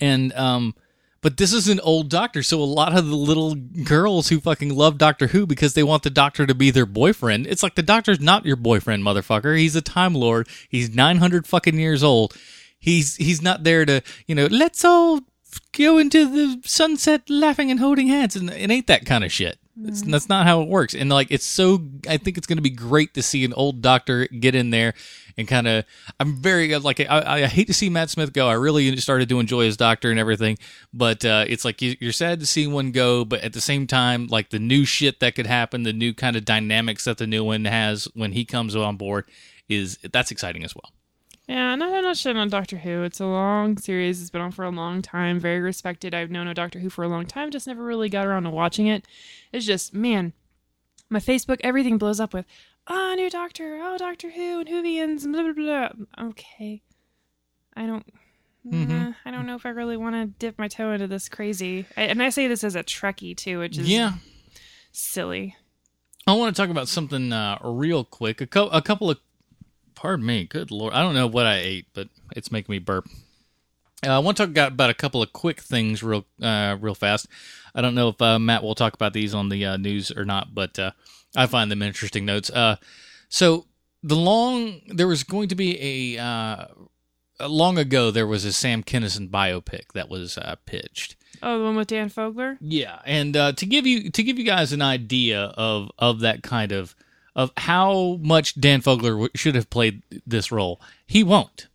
[0.00, 0.74] And um
[1.22, 4.74] but this is an old doctor, so a lot of the little girls who fucking
[4.74, 7.46] love Doctor Who because they want the doctor to be their boyfriend.
[7.46, 9.58] It's like the doctor's not your boyfriend, motherfucker.
[9.58, 10.48] He's a time lord.
[10.70, 12.34] He's 900 fucking years old.
[12.78, 15.20] He's he's not there to, you know, let's all
[15.72, 19.58] go into the sunset laughing and holding hands and it ain't that kind of shit.
[19.82, 20.94] It's, that's not how it works.
[20.94, 23.80] And like, it's so, I think it's going to be great to see an old
[23.80, 24.92] doctor get in there
[25.38, 25.86] and kind of,
[26.18, 28.46] I'm very, like, I, I hate to see Matt Smith go.
[28.46, 30.58] I really started to enjoy his doctor and everything,
[30.92, 33.86] but uh, it's like you- you're sad to see one go, but at the same
[33.86, 37.26] time, like the new shit that could happen, the new kind of dynamics that the
[37.26, 39.24] new one has when he comes on board
[39.66, 40.90] is, that's exciting as well.
[41.50, 43.02] Yeah, no, I'm not shitting on Doctor Who.
[43.02, 44.20] It's a long series.
[44.20, 45.40] It's been on for a long time.
[45.40, 46.14] Very respected.
[46.14, 47.50] I've known a Doctor Who for a long time.
[47.50, 49.04] Just never really got around to watching it.
[49.52, 50.32] It's just, man,
[51.08, 52.46] my Facebook, everything blows up with,
[52.86, 56.26] oh, new Doctor, oh, Doctor Who and Whovians, and blah, blah, blah.
[56.28, 56.82] Okay.
[57.76, 58.06] I don't.
[58.64, 59.08] Mm-hmm.
[59.08, 61.84] uh, I don't know if I really want to dip my toe into this crazy.
[61.96, 64.12] I, and I say this as a Trekkie too, which is Yeah.
[64.92, 65.56] silly.
[66.28, 68.40] I want to talk about something uh, real quick.
[68.40, 69.18] A, co- a couple of,
[70.00, 73.06] pardon me, good lord, I don't know what I ate, but it's making me burp.
[74.04, 77.26] Uh, I want to talk about a couple of quick things real, uh, real fast.
[77.74, 80.24] I don't know if uh, Matt will talk about these on the uh, news or
[80.24, 80.92] not, but uh,
[81.36, 82.48] I find them interesting notes.
[82.48, 82.76] Uh,
[83.28, 83.66] so
[84.02, 86.64] the long there was going to be a uh,
[87.46, 91.16] long ago there was a Sam Kinison biopic that was uh, pitched.
[91.42, 92.56] Oh, the one with Dan Fogler.
[92.60, 96.42] Yeah, and uh, to give you to give you guys an idea of of that
[96.42, 96.96] kind of
[97.40, 101.68] of how much Dan Fogler w- should have played this role, he won't,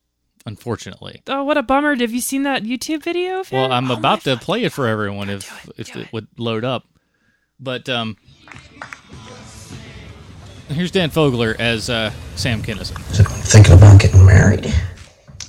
[0.46, 1.24] unfortunately.
[1.28, 1.96] Oh, what a bummer!
[1.96, 3.40] Have you seen that YouTube video?
[3.40, 3.72] Of Well.
[3.72, 6.14] I'm Oh about my to play it for everyone if if it it.
[6.14, 6.86] would load up,
[7.60, 8.18] but um,
[10.70, 12.98] here's Dan Fogler as uh, Sam Kinison.
[13.46, 14.72] Thinking about getting married?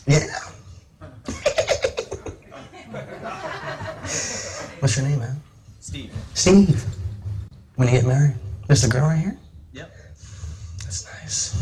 [0.06, 0.20] Yeah.
[4.80, 5.40] What's your name, man?
[5.80, 6.12] Steve.
[6.34, 6.84] Steve.
[7.76, 8.34] When you get married?
[8.66, 9.38] There's the girl right here?
[11.36, 11.52] Nice.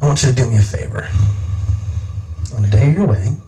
[0.00, 1.08] I want you to do me a favor.
[2.56, 3.40] On the day of your wedding,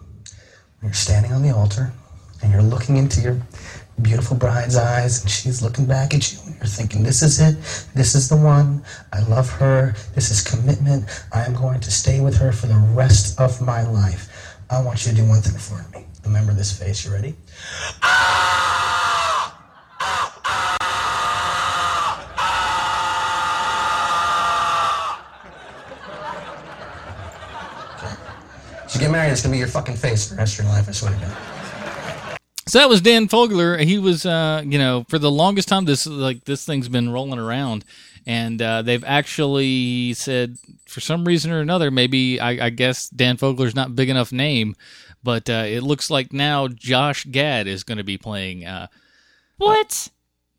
[0.80, 1.92] you're standing on the altar
[2.40, 3.36] and you're looking into your
[4.00, 7.56] beautiful bride's eyes and she's looking back at you and you're thinking, this is it.
[7.94, 8.84] This is the one.
[9.12, 9.96] I love her.
[10.14, 11.04] This is commitment.
[11.32, 14.56] I am going to stay with her for the rest of my life.
[14.70, 16.06] I want you to do one thing for me.
[16.24, 17.04] Remember this face.
[17.04, 17.34] You ready?
[28.89, 30.64] If you get married, it's going to be your fucking face for the rest of
[30.64, 30.88] your life.
[30.88, 31.36] I swear to God.
[32.66, 33.82] So that was Dan Fogler.
[33.82, 37.40] He was, uh, you know, for the longest time, this like this thing's been rolling
[37.40, 37.84] around,
[38.26, 43.38] and uh, they've actually said for some reason or another, maybe I, I guess Dan
[43.38, 44.76] Fogler's not big enough name,
[45.24, 48.64] but uh, it looks like now Josh Gad is going to be playing.
[48.66, 48.86] Uh,
[49.56, 50.08] What?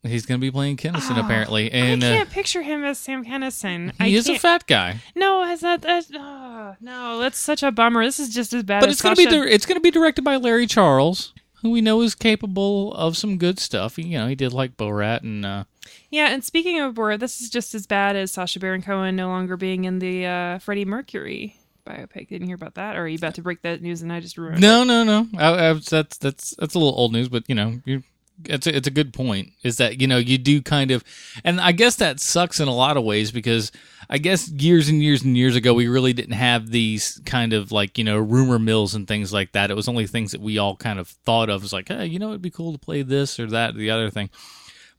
[0.04, 3.24] He's going to be playing Kinison apparently, I and uh, can't picture him as Sam
[3.24, 3.92] Kinison.
[4.00, 5.00] I he is a can't- fat guy.
[5.14, 7.18] No, is that, that oh, no?
[7.20, 8.04] That's such a bummer.
[8.04, 8.80] This is just as bad.
[8.80, 11.32] But as it's going to be di- it's going to be directed by Larry Charles,
[11.62, 13.96] who we know is capable of some good stuff.
[13.96, 15.46] You know, he did like Borat and.
[15.46, 15.64] Uh,
[16.10, 19.28] Yeah, and speaking of Borat, this is just as bad as Sacha Baron Cohen no
[19.28, 22.28] longer being in the uh, Freddie Mercury biopic.
[22.28, 24.36] Didn't hear about that, or are you about to break that news and I just
[24.36, 24.60] ruined it?
[24.60, 25.28] No, no, no.
[25.38, 28.02] I, I, that's that's that's a little old news, but you know, you
[28.44, 29.52] it's a, it's a good point.
[29.62, 31.04] Is that you know you do kind of,
[31.44, 33.72] and I guess that sucks in a lot of ways because
[34.10, 37.72] I guess years and years and years ago we really didn't have these kind of
[37.72, 39.70] like you know rumor mills and things like that.
[39.70, 42.18] It was only things that we all kind of thought of as like, hey, you
[42.18, 44.30] know, it'd be cool to play this or that or the other thing.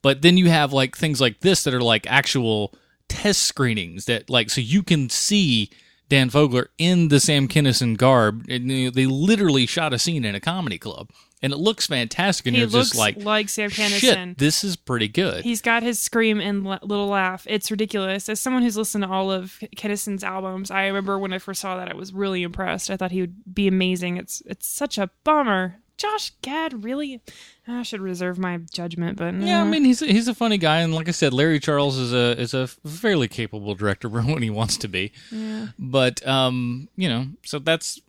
[0.01, 2.73] But then you have like things like this that are like actual
[3.07, 5.69] test screenings that like so you can see
[6.13, 8.45] Dan Fogler in the Sam Kinison garb.
[8.47, 11.09] And, they literally shot a scene in a comedy club,
[11.43, 12.47] and it looks fantastic.
[12.47, 15.43] And He you're looks just like, like Sam shit, this is pretty good.
[15.43, 17.45] He's got his scream and l- little laugh.
[17.49, 18.29] It's ridiculous.
[18.29, 21.77] As someone who's listened to all of Kinison's albums, I remember when I first saw
[21.77, 22.89] that, I was really impressed.
[22.89, 24.17] I thought he would be amazing.
[24.17, 25.75] It's it's such a bummer.
[25.95, 27.21] Josh Gad, really?
[27.67, 30.79] I should reserve my judgment, but yeah, I mean he's a, he's a funny guy,
[30.79, 34.49] and like I said, Larry Charles is a is a fairly capable director when he
[34.49, 35.11] wants to be.
[35.31, 35.67] Yeah.
[35.77, 38.01] But um, you know, so that's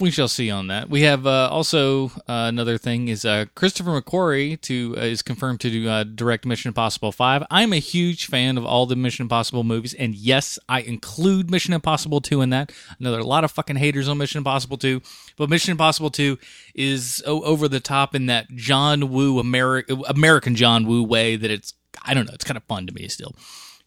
[0.00, 0.90] we shall see on that.
[0.90, 5.60] We have uh, also uh, another thing is uh, Christopher McQuarrie to uh, is confirmed
[5.60, 7.44] to do, uh, direct Mission Impossible Five.
[7.50, 11.72] I'm a huge fan of all the Mission Impossible movies, and yes, I include Mission
[11.72, 12.72] Impossible Two in that.
[12.90, 15.02] I know there are a lot of fucking haters on Mission Impossible Two,
[15.36, 16.38] but Mission Impossible Two
[16.74, 21.50] is o- over the top in that John Woo Ameri- American John Woo way that
[21.50, 23.36] it's I don't know, it's kind of fun to me still,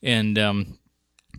[0.02, 0.78] and um,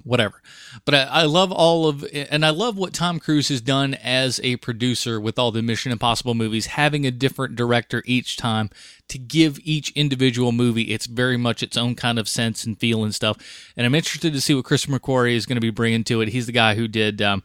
[0.04, 0.40] whatever.
[0.84, 4.40] But I, I love all of, and I love what Tom Cruise has done as
[4.44, 8.70] a producer with all the Mission Impossible movies, having a different director each time
[9.08, 13.02] to give each individual movie its very much its own kind of sense and feel
[13.02, 13.72] and stuff.
[13.76, 16.28] And I'm interested to see what Chris McQuarrie is going to be bringing to it.
[16.28, 17.20] He's the guy who did.
[17.20, 17.42] Um,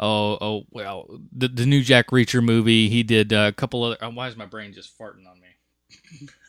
[0.00, 2.88] Oh, oh, well, the the new Jack Reacher movie.
[2.88, 3.96] He did a couple other.
[4.00, 6.28] oh, why is my brain just farting on me?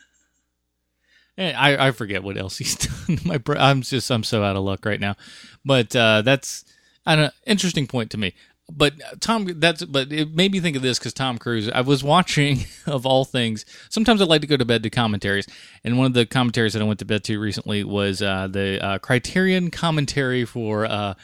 [1.40, 2.76] Eh, I, I forget what else he's
[3.08, 3.18] done.
[3.24, 5.16] My bra- I'm just I'm so out of luck right now,
[5.64, 6.64] but uh, that's
[7.06, 8.34] an interesting point to me.
[8.70, 11.70] But uh, Tom, that's but it made me think of this because Tom Cruise.
[11.70, 13.64] I was watching of all things.
[13.88, 15.46] Sometimes I like to go to bed to commentaries,
[15.82, 18.84] and one of the commentaries that I went to bed to recently was uh, the
[18.84, 21.14] uh, Criterion commentary for uh,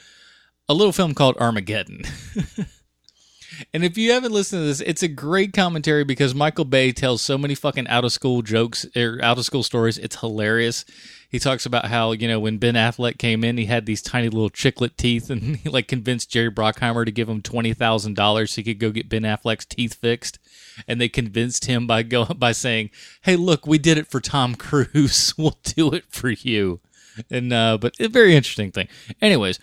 [0.67, 2.05] a little film called Armageddon.
[3.73, 7.23] And if you haven't listened to this, it's a great commentary because Michael Bay tells
[7.23, 9.99] so many fucking out of school jokes or out of school stories.
[9.99, 10.85] It's hilarious.
[11.29, 14.29] He talks about how, you know, when Ben Affleck came in, he had these tiny
[14.29, 18.63] little chiclet teeth and he like convinced Jerry Bruckheimer to give him $20,000 so he
[18.63, 20.39] could go get Ben Affleck's teeth fixed.
[20.87, 22.91] And they convinced him by go by saying,
[23.23, 25.33] "Hey, look, we did it for Tom Cruise.
[25.39, 26.81] We'll do it for you."
[27.31, 28.89] And uh, but a very interesting thing.
[29.21, 29.59] Anyways,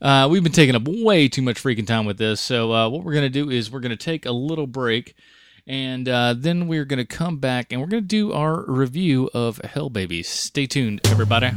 [0.00, 3.04] uh, we've been taking up way too much freaking time with this, so uh, what
[3.04, 5.14] we're gonna do is we're gonna take a little break,
[5.66, 9.90] and uh, then we're gonna come back and we're gonna do our review of Hell
[9.90, 10.28] Babies.
[10.28, 11.50] Stay tuned, everybody.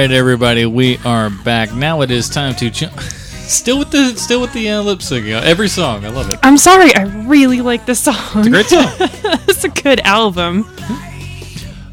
[0.00, 1.74] Right, everybody, we are back.
[1.74, 2.98] Now it is time to jump.
[3.00, 5.42] Still with the still with the uh, lip syncing.
[5.42, 6.38] Every song, I love it.
[6.44, 8.14] I'm sorry, I really like this song.
[8.36, 8.86] It's a great song.
[9.48, 10.70] it's a good album.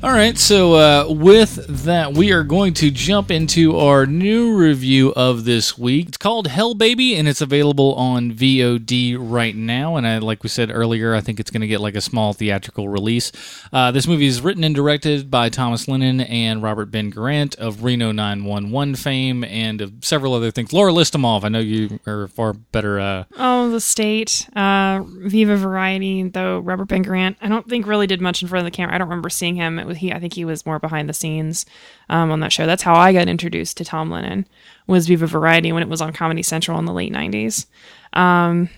[0.03, 1.55] All right, so uh, with
[1.85, 6.09] that, we are going to jump into our new review of this week.
[6.09, 9.95] It's called Hell Baby, and it's available on VOD right now.
[9.95, 12.33] And I, like we said earlier, I think it's going to get like a small
[12.33, 13.31] theatrical release.
[13.73, 17.83] Uh, this movie is written and directed by Thomas Lennon and Robert Ben Garant of
[17.83, 20.71] Reno 911 fame and of several other things.
[20.71, 21.43] Laura, list them off.
[21.43, 22.99] I know you are far better.
[22.99, 28.05] Uh, Oh, the state, uh, Viva Variety, though Robert Ben Garant, I don't think really
[28.07, 28.93] did much in front of the camera.
[28.93, 29.86] I don't remember seeing him.
[29.89, 30.11] It he.
[30.13, 31.65] I think he was more behind the scenes
[32.09, 32.65] um, on that show.
[32.65, 34.47] That's how I got introduced to Tom Lennon
[34.87, 37.65] was Viva Variety when it was on Comedy Central in the late '90s.
[38.13, 38.69] Um,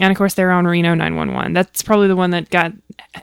[0.00, 1.52] and of course, they're on Reno 911.
[1.52, 2.72] That's probably the one that got.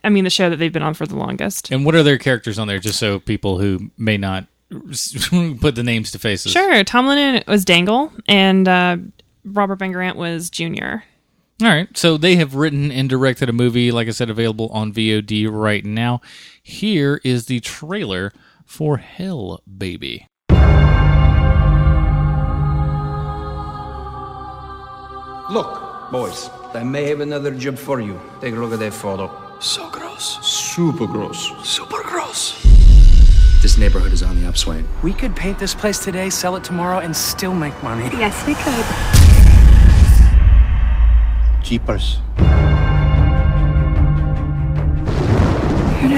[0.04, 1.72] I mean, the show that they've been on for the longest.
[1.72, 5.84] and what are their characters on there, just so people who may not put the
[5.84, 6.52] names to faces?
[6.52, 8.98] Sure, Tom Lennon was Dangle, and uh,
[9.46, 11.04] Robert Ben Garant was Junior.
[11.62, 11.88] All right.
[11.98, 15.86] So they have written and directed a movie, like I said, available on VOD right
[15.86, 16.20] now.
[16.68, 18.34] Here is the trailer
[18.66, 20.26] for Hell Baby.
[25.52, 28.20] Look, boys, I may have another job for you.
[28.42, 29.30] Take a look at that photo.
[29.60, 30.44] So gross.
[30.44, 31.52] Super gross.
[31.64, 32.60] Super gross.
[33.62, 34.88] This neighborhood is on the upswing.
[35.04, 38.06] We could paint this place today, sell it tomorrow, and still make money.
[38.18, 38.86] Yes, we could.
[41.64, 42.18] Jeepers.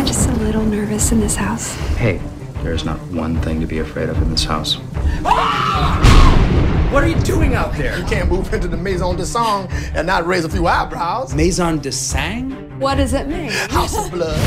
[0.07, 1.75] Just a little nervous in this house.
[1.97, 2.21] Hey,
[2.63, 4.77] there's not one thing to be afraid of in this house.
[5.25, 6.89] Ah!
[6.93, 7.99] What are you doing out there?
[7.99, 11.35] You can't move into the Maison de Sang and not raise a few eyebrows.
[11.35, 12.79] Maison de Sang?
[12.79, 13.49] What does it mean?
[13.69, 14.39] House of Blood.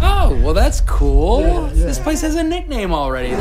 [0.00, 1.66] Oh, well, that's cool.
[1.66, 3.34] This place has a nickname already.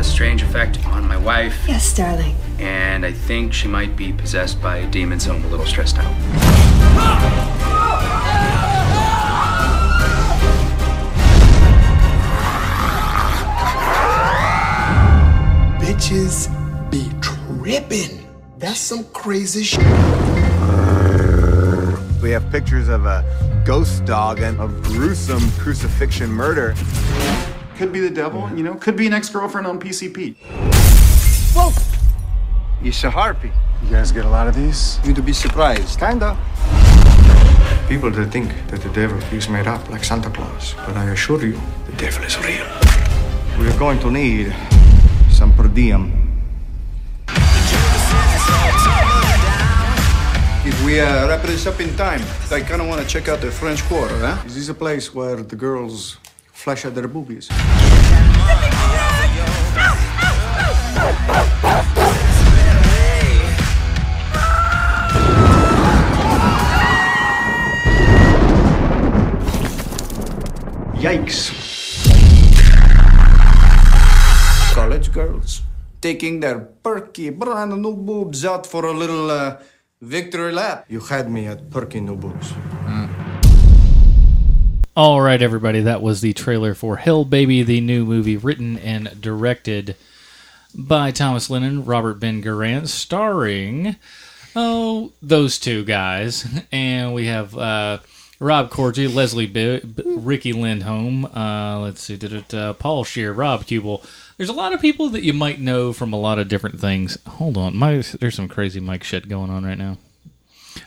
[0.00, 2.34] Had a strange effect on my wife, Yes, darling.
[2.58, 5.98] and I think she might be possessed by a demon, so I'm a little stressed
[5.98, 7.20] out.
[15.80, 16.48] Bitches
[16.90, 18.26] be tripping.
[18.58, 19.84] That's some crazy shit.
[22.22, 23.24] We have pictures of a
[23.66, 26.74] ghost dog and a gruesome crucifixion murder.
[27.80, 30.36] Could be the devil, you know, could be an ex girlfriend on PCP.
[31.56, 31.72] Whoa!
[32.86, 33.50] It's a harpy.
[33.82, 35.00] You guys get a lot of these?
[35.02, 35.98] You'd be surprised.
[35.98, 36.36] Kinda.
[37.88, 41.42] People that think that the devil is made up like Santa Claus, but I assure
[41.42, 42.66] you, the devil is real.
[43.58, 44.54] We're going to need
[45.30, 46.12] some per diem.
[50.66, 52.20] If we uh, wrap this up in time,
[52.50, 54.36] I kind of want to check out the French Quarter, huh?
[54.44, 56.18] Is this a place where the girls
[56.60, 57.48] flash of their boobies.
[71.00, 71.56] Yikes.
[74.74, 75.62] College girls
[76.00, 79.56] taking their perky brand new boobs out for a little uh,
[80.02, 80.84] victory lap.
[80.88, 82.52] You had me at perky new boobs.
[82.84, 82.99] Mm.
[85.02, 89.18] All right, everybody, that was the trailer for Hell Baby, the new movie written and
[89.18, 89.96] directed
[90.74, 93.96] by Thomas Lennon, Robert Ben Garant, starring
[94.54, 98.00] oh those two guys, and we have uh,
[98.40, 103.32] Rob Corddry, Leslie B- B- Riki Lindhome, uh, let's see, did it uh, Paul Scheer,
[103.32, 104.04] Rob Huebel.
[104.36, 107.16] There's a lot of people that you might know from a lot of different things.
[107.26, 109.96] Hold on, my, there's some crazy mic shit going on right now.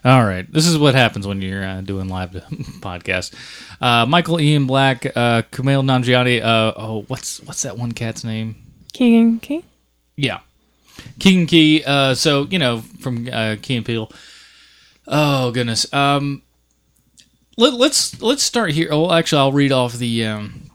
[0.06, 2.32] All right, this is what happens when you're uh, doing live
[2.82, 3.34] podcast.
[3.80, 6.44] Uh, Michael Ian Black, uh, Kumail Nanjiani.
[6.44, 8.56] Uh, oh, what's what's that one cat's name?
[8.92, 9.64] Keegan Key?
[10.18, 10.40] Yeah,
[11.20, 11.84] Keegan Key.
[11.86, 14.12] Uh, so you know from uh, Key and Peele.
[15.08, 15.92] Oh goodness.
[15.94, 16.42] Um,
[17.58, 18.90] let, let's let's start here.
[18.92, 20.70] Oh, actually, I'll read off the um,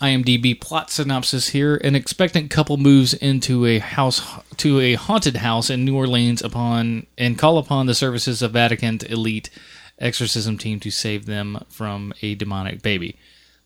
[0.00, 1.76] IMDb plot synopsis here.
[1.76, 4.22] An expectant couple moves into a house
[4.58, 8.98] to a haunted house in New Orleans upon and call upon the services of Vatican
[9.08, 9.50] elite
[9.98, 13.16] exorcism team to save them from a demonic baby.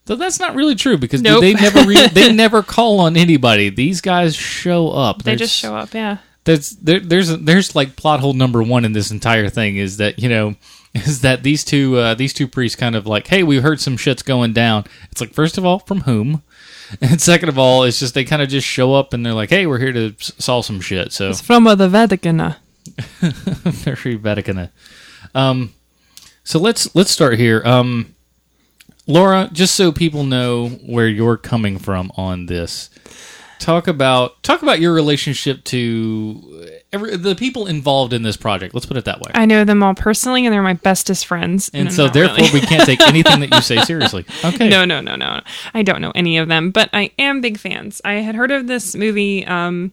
[0.05, 1.41] Though that's not really true because Nope.
[1.41, 3.69] they never re- they never call on anybody.
[3.69, 5.19] These guys show up.
[5.23, 6.17] They There's- just show up, yeah.
[6.45, 10.19] there's there, there's there's like plot hole number one in this entire thing is that
[10.19, 10.55] you know
[10.93, 13.97] is that these two uh, these two priests kind of like hey we heard some
[13.97, 16.43] shit's going down it's like first of all from whom
[17.01, 19.49] and second of all it's just they kind of just show up and they're like
[19.49, 22.39] hey we're here to s- solve some shit so It's from uh, the Vatican.
[22.39, 22.55] uh.
[23.21, 24.69] very Vatican
[25.33, 25.73] um
[26.43, 28.13] so let's let's start here um
[29.07, 32.89] Laura just so people know where you're coming from on this
[33.59, 38.73] talk about talk about your relationship to every, the people involved in this project.
[38.73, 39.31] Let's put it that way.
[39.33, 41.69] I know them all personally, and they're my bestest friends.
[41.73, 42.51] And No, so, therefore, really.
[42.53, 44.25] we can't take anything that you say seriously.
[44.45, 44.69] Okay.
[44.69, 45.41] No, no, no, no.
[45.73, 48.01] I don't know any of them, but I am big fans.
[48.05, 49.45] I had heard of this movie.
[49.45, 49.91] Um,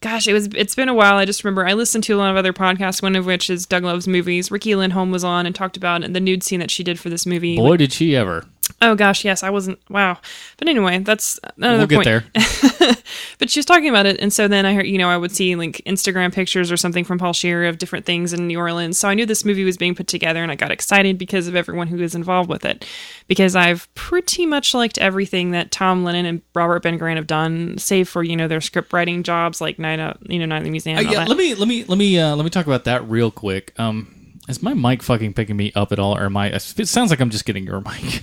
[0.00, 0.48] gosh, it was.
[0.54, 1.16] It's been a while.
[1.16, 3.00] I just remember I listened to a lot of other podcasts.
[3.02, 4.50] One of which is Doug Loves Movies.
[4.50, 7.24] Riki Lindhome was on and talked about the nude scene that she did for this
[7.24, 7.56] movie.
[7.56, 8.44] Boy, did she ever.
[8.80, 9.78] Oh gosh, yes, I wasn't.
[9.90, 10.18] Wow,
[10.56, 12.04] but anyway, that's another We'll get point.
[12.04, 12.96] there.
[13.38, 15.32] but she was talking about it, and so then I heard, you know, I would
[15.32, 18.98] see like Instagram pictures or something from Paul Shearer of different things in New Orleans.
[18.98, 21.56] So I knew this movie was being put together, and I got excited because of
[21.56, 22.86] everyone who was involved with it.
[23.26, 27.78] Because I've pretty much liked everything that Tom Lennon and Robert Ben Garant have done,
[27.78, 30.64] save for you know their script writing jobs like Night Out, you know, Night at
[30.64, 30.98] the Museum.
[30.98, 33.30] Uh, yeah, let me let me let me uh, let me talk about that real
[33.30, 33.72] quick.
[33.78, 36.48] Um, is my mic fucking picking me up at all, or am I?
[36.48, 38.22] It sounds like I'm just getting your mic.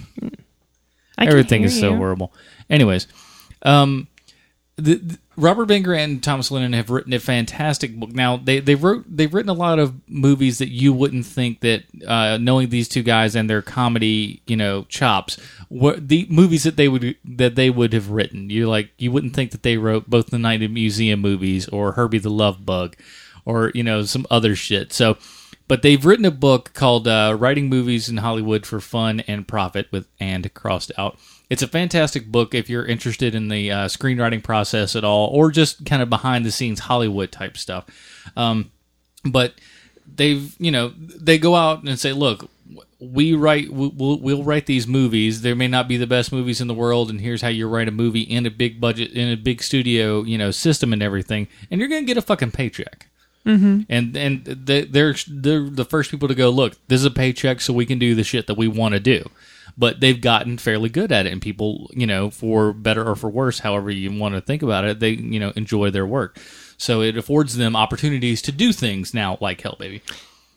[1.18, 2.34] Everything is so horrible.
[2.70, 3.08] Anyways,
[3.64, 4.08] um,
[4.76, 8.12] the, the- Robert Garant and Thomas Lennon have written a fantastic book.
[8.12, 11.84] Now they they wrote they've written a lot of movies that you wouldn't think that
[12.06, 15.38] uh, knowing these two guys and their comedy you know chops
[15.70, 18.50] what the movies that they would that they would have written.
[18.50, 21.68] You like you wouldn't think that they wrote both the Night at the Museum movies
[21.70, 22.96] or Herbie the Love Bug
[23.46, 24.94] or you know some other shit.
[24.94, 25.18] So.
[25.72, 29.88] But they've written a book called uh, "Writing Movies in Hollywood for Fun and Profit"
[29.90, 31.18] with and crossed out.
[31.50, 35.50] It's a fantastic book if you're interested in the uh, screenwriting process at all, or
[35.50, 37.86] just kind of behind the scenes Hollywood type stuff.
[38.36, 38.70] Um,
[39.24, 39.54] but
[40.14, 42.50] they've you know they go out and say, look.
[43.00, 43.72] We write.
[43.74, 45.42] We'll, we'll write these movies.
[45.42, 47.88] There may not be the best movies in the world, and here's how you write
[47.88, 51.48] a movie in a big budget, in a big studio, you know, system and everything,
[51.72, 53.08] and you're gonna get a fucking paycheck
[53.46, 53.86] Mhm.
[53.90, 57.60] and and they- they're they're the first people to go look this is a paycheck
[57.62, 59.30] so we can do the shit that we want to do
[59.78, 63.30] but they've gotten fairly good at it and people you know for better or for
[63.30, 66.38] worse however you want to think about it they you know enjoy their work
[66.78, 70.02] so it affords them opportunities to do things now like hell baby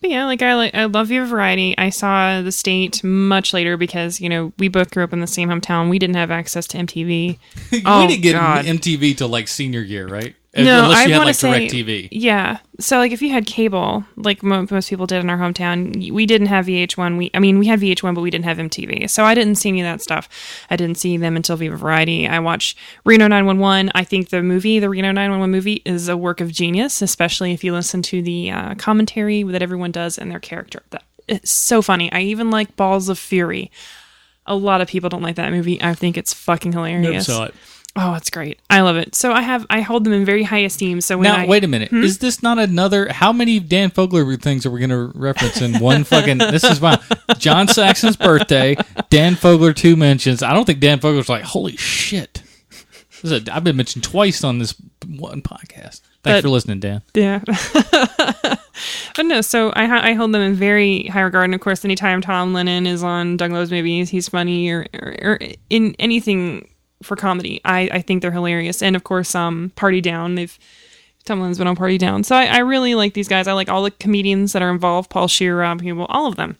[0.01, 1.73] But yeah, like I like I love Viva Variety.
[1.79, 5.25] I saw the state much later because you know we both grew up in the
[5.25, 5.89] same hometown.
[5.89, 7.39] We didn't have access to MTV.
[7.71, 8.65] we oh didn't get God.
[8.65, 11.67] mtv till like senior year right No, unless I you had want like to say
[11.67, 12.59] direct tv Yeah.
[12.79, 16.25] So like if you had cable, like mo- most people did in our hometown, we
[16.25, 17.17] didn't have VH1.
[17.17, 19.09] We I mean we had VH1, but we didn't have MTV.
[19.09, 20.29] So I didn't see any of that stuff.
[20.69, 22.27] I didn't see them until Viva Variety.
[22.27, 23.91] I watched Reno 911.
[23.95, 27.63] I think the movie, the Reno 911 movie, is a work of genius, especially if
[27.63, 30.83] you listen to the uh, commentary that everyone does and their character.
[30.91, 32.11] That it's so funny.
[32.11, 33.71] I even like Balls of Fury.
[34.45, 35.81] A lot of people don't like that movie.
[35.81, 37.25] I think it's fucking hilarious.
[37.25, 37.55] saw it.
[37.97, 38.59] Oh, it's great.
[38.69, 39.15] I love it.
[39.15, 40.99] So I have I hold them in very high esteem.
[40.99, 42.03] So when now I, wait a minute Hmm?
[42.03, 45.79] is this not another how many dan fogler things are we going to reference in
[45.79, 46.97] one fucking this is fine
[47.37, 48.75] john saxon's birthday
[49.09, 52.41] dan fogler two mentions i don't think dan fogler's like holy shit
[53.21, 54.73] this is a, i've been mentioned twice on this
[55.07, 57.39] one podcast thanks But- for listening dan Yeah.
[59.15, 61.45] but no, so I I hold them in very high regard.
[61.45, 65.15] And of course, anytime Tom Lennon is on Doug Loves Movies, he's funny or, or,
[65.21, 65.39] or
[65.69, 66.67] in anything
[67.05, 67.61] for comedy.
[67.63, 68.81] I, I think they're hilarious.
[68.81, 70.35] And of course, um, Party Down.
[70.35, 70.57] They've
[71.25, 73.47] Tom Lennon's been on Party Down, so I, I really like these guys.
[73.47, 75.09] I like all the comedians that are involved.
[75.09, 76.57] Paul Scheer, Rob Huebel, all of them.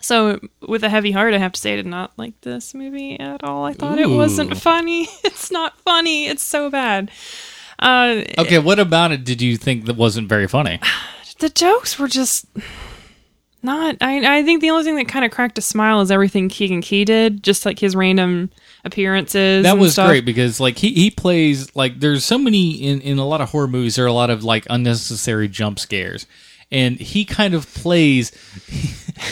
[0.00, 3.20] So with a heavy heart, I have to say I did not like this movie
[3.20, 3.64] at all.
[3.66, 5.08] I thought it wasn't funny.
[5.24, 6.26] It's not funny.
[6.26, 7.10] It's so bad.
[7.78, 10.80] Uh, Okay, what about it did you think that wasn't very funny?
[11.38, 12.46] the jokes were just
[13.62, 16.48] not I, I think the only thing that kind of cracked a smile is everything
[16.48, 18.50] Keegan Key did, just like his random
[18.84, 19.64] appearances.
[19.64, 20.08] That was stuff.
[20.08, 23.50] great because like he, he plays like there's so many in, in a lot of
[23.50, 26.26] horror movies there are a lot of like unnecessary jump scares.
[26.72, 28.30] And he kind of plays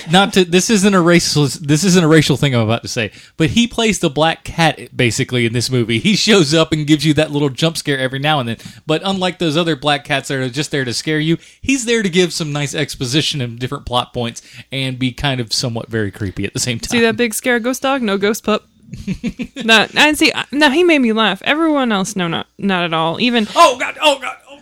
[0.11, 3.13] not to this isn't a racial this isn't a racial thing I'm about to say,
[3.37, 5.99] but he plays the black cat basically in this movie.
[5.99, 8.57] He shows up and gives you that little jump scare every now and then.
[8.87, 12.03] But unlike those other black cats that are just there to scare you, he's there
[12.03, 16.11] to give some nice exposition and different plot points and be kind of somewhat very
[16.11, 16.91] creepy at the same time.
[16.91, 18.03] See that big scare ghost dog?
[18.03, 18.67] No ghost pup.
[19.65, 20.33] no, I see.
[20.51, 21.43] Now he made me laugh.
[21.45, 23.21] Everyone else, no, not not at all.
[23.21, 24.61] Even oh god, oh god, oh.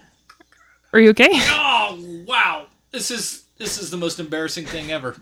[0.97, 1.29] Are you okay?
[1.89, 5.17] Oh wow, this is this is the most embarrassing thing ever.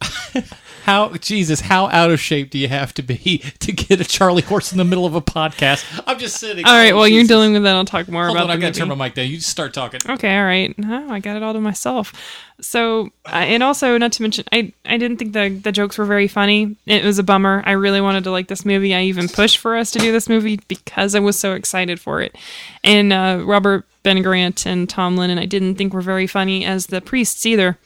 [0.84, 4.42] how Jesus, how out of shape do you have to be to get a Charlie
[4.42, 6.02] horse in the middle of a podcast?
[6.06, 6.64] I'm just sitting.
[6.64, 6.92] All right.
[6.92, 7.76] Oh, Well, you're dealing with that.
[7.76, 8.44] I'll talk more Hold about.
[8.44, 8.78] on, I the gotta movie.
[8.90, 9.26] turn my mic down.
[9.28, 10.00] You just start talking.
[10.08, 10.74] Okay, all right.
[10.84, 12.12] Oh, I got it all to myself.
[12.60, 16.04] So, uh, and also, not to mention, I I didn't think the the jokes were
[16.06, 16.76] very funny.
[16.86, 17.62] It was a bummer.
[17.66, 18.94] I really wanted to like this movie.
[18.94, 22.22] I even pushed for us to do this movie because I was so excited for
[22.22, 22.34] it.
[22.82, 26.86] And uh, Robert Ben Garant and Tomlin, and I didn't think were very funny as
[26.86, 27.78] the priests either.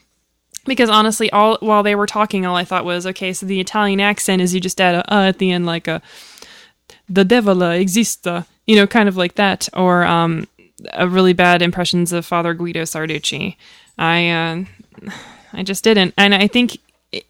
[0.64, 4.00] Because honestly, all while they were talking, all I thought was, okay, so the Italian
[4.00, 6.02] accent is you just add a uh at the end, like a
[7.08, 10.48] the devil uh, exista, you know, kind of like that, or um,
[10.92, 13.56] a really bad impressions of Father Guido Sarducci.
[13.96, 14.64] I uh,
[15.52, 16.78] I just didn't, and I think
[17.12, 17.26] it,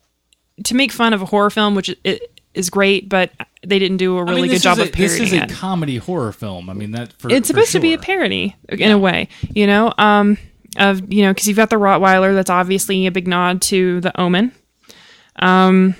[0.64, 3.32] to make fun of a horror film, which it is great, but
[3.69, 5.97] they didn't do a really mean, good job is of a, this is a comedy
[5.97, 6.71] horror film.
[6.71, 9.93] I mean that for it's supposed to be a parody in a way, you know,
[9.99, 10.39] um,
[10.79, 14.19] of you know, because you've got the Rottweiler, that's obviously a big nod to the
[14.21, 14.53] Omen.
[15.37, 15.95] Um,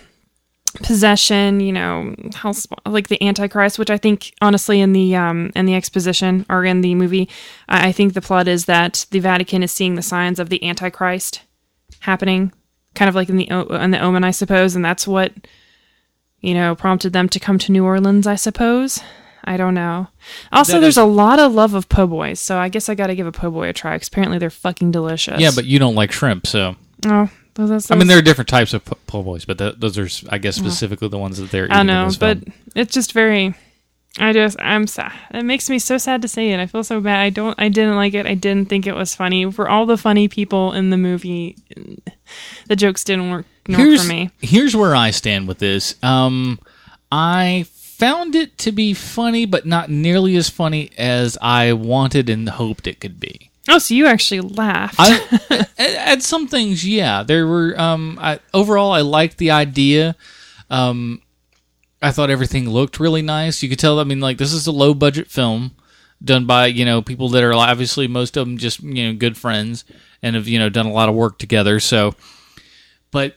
[0.83, 2.53] possession, you know, how
[2.85, 6.81] like the Antichrist, which I think honestly in the um in the exposition or in
[6.81, 7.29] the movie,
[7.69, 10.63] I I think the plot is that the Vatican is seeing the signs of the
[10.67, 11.43] Antichrist
[12.01, 12.53] happening,
[12.95, 15.33] kind of like in the in the Omen, I suppose, and that's what
[16.47, 19.01] you know prompted them to come to New Orleans, I suppose.
[19.49, 20.09] I don't know.
[20.51, 22.95] Also, That there's is- a lot of love of po' boys, so I guess I
[22.97, 23.97] got to give a po' boy a try.
[23.99, 25.39] 'cause apparently, they're fucking delicious.
[25.41, 26.75] Yeah, but you don't like shrimp, so.
[27.07, 29.77] oh, those, those, I mean, there are different types of po- po' boys, but th-
[29.79, 31.69] those are, I guess, specifically the ones that they're.
[31.71, 32.39] I know, but
[32.75, 33.55] it's just very.
[34.19, 35.13] I just I'm sad.
[35.33, 36.59] It makes me so sad to say it.
[36.59, 37.21] I feel so bad.
[37.21, 37.55] I don't.
[37.61, 38.25] I didn't like it.
[38.27, 39.49] I didn't think it was funny.
[39.53, 41.55] For all the funny people in the movie,
[42.67, 44.31] the jokes didn't work, here's, for me.
[44.41, 45.95] Here's where I stand with this.
[46.03, 46.59] Um,
[47.11, 52.49] I found it to be funny, but not nearly as funny as I wanted and
[52.49, 53.51] hoped it could be.
[53.69, 54.97] Oh, so you actually laughed?
[54.99, 57.75] I, at, at some things, yeah, there were.
[57.81, 60.15] Um, I, overall, I liked the idea.
[60.71, 61.23] Um,
[62.01, 63.63] I thought everything looked really nice.
[63.63, 63.99] You could tell.
[63.99, 65.73] I mean, like this is a low budget film
[66.23, 69.37] done by you know people that are obviously most of them just you know good
[69.37, 69.85] friends
[70.23, 71.81] and have you know done a lot of work together.
[71.81, 72.15] So,
[73.11, 73.37] but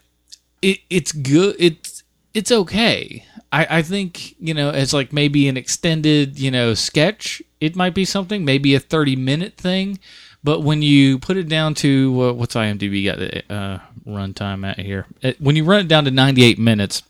[0.62, 1.56] it it's good.
[1.60, 2.04] It's
[2.34, 3.26] it's okay.
[3.52, 7.42] I, I think you know as like maybe an extended you know sketch.
[7.60, 10.00] It might be something, maybe a thirty minute thing.
[10.44, 14.80] But when you put it down to uh, what's IMDb got the uh, runtime at
[14.80, 15.06] here?
[15.40, 17.04] When you run it down to ninety eight minutes,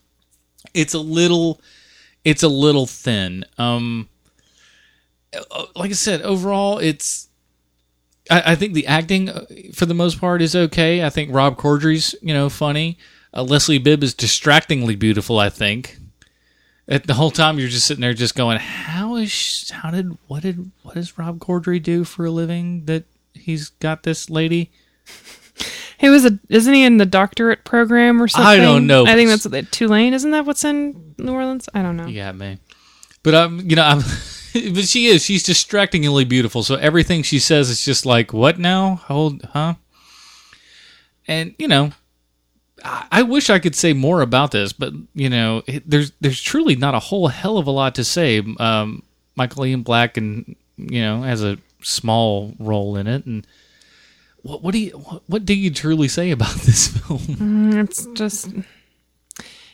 [0.74, 1.62] it's a little
[2.24, 3.46] it's a little thin.
[3.58, 4.10] Um,
[5.52, 7.28] uh, like I said, overall, it's.
[8.32, 11.04] I, I think the acting, uh, for the most part, is okay.
[11.04, 12.98] I think Rob Corddry's, you know, funny.
[13.34, 15.40] Uh, Leslie Bibb is distractingly beautiful.
[15.40, 15.98] I think.
[16.88, 19.32] At the whole time, you're just sitting there, just going, "How is?
[19.32, 20.18] sh- How did?
[20.28, 20.72] What did?
[20.82, 22.86] What does Rob Corddry do for a living?
[22.86, 23.04] That
[23.34, 24.72] he's got this lady."
[26.00, 28.48] He was a isn't he in the doctorate program or something?
[28.48, 30.14] I don't know, I think that's what they, Tulane.
[30.14, 31.68] Isn't that what's in New Orleans?
[31.74, 32.08] I don't know.
[32.08, 32.58] You got me.
[33.22, 33.98] But um, you know, I'm.
[34.74, 35.26] but she is.
[35.26, 36.64] She's distractingly beautiful.
[36.64, 38.96] So everything she says is just like, "What now?
[39.08, 39.74] Hold, huh?"
[41.28, 41.92] And you know,
[42.84, 46.76] I, wish I could say more about this, but you know, it, there's there's truly
[46.76, 48.44] not a whole hell of a lot to say.
[48.60, 49.04] Um,
[49.36, 53.46] Michael Ian Black and you know has a small role in it, and
[54.42, 57.20] what what do you what, what do you truly say about this film?
[57.20, 58.54] Mm, it's just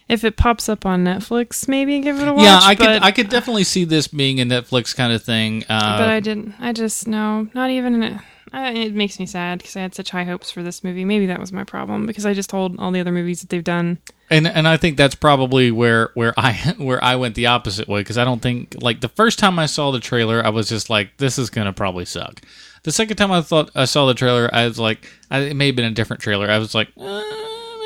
[0.08, 2.44] if it pops up on Netflix, maybe give it a watch.
[2.44, 5.64] yeah, I could I could definitely see this being a Netflix kind of thing.
[5.68, 6.54] Uh, but I didn't.
[6.60, 8.04] I just no, not even.
[8.04, 8.22] In
[8.56, 8.78] it.
[8.78, 11.06] Uh, it makes me sad because I had such high hopes for this movie.
[11.06, 13.64] Maybe that was my problem because I just told all the other movies that they've
[13.64, 13.98] done.
[14.30, 18.00] and and I think that's probably where where I where I went the opposite way
[18.02, 20.90] because I don't think like the first time I saw the trailer I was just
[20.90, 22.42] like this is gonna probably suck.
[22.84, 25.68] The second time I thought I saw the trailer I was like I, it may
[25.68, 26.50] have been a different trailer.
[26.50, 27.24] I was like uh,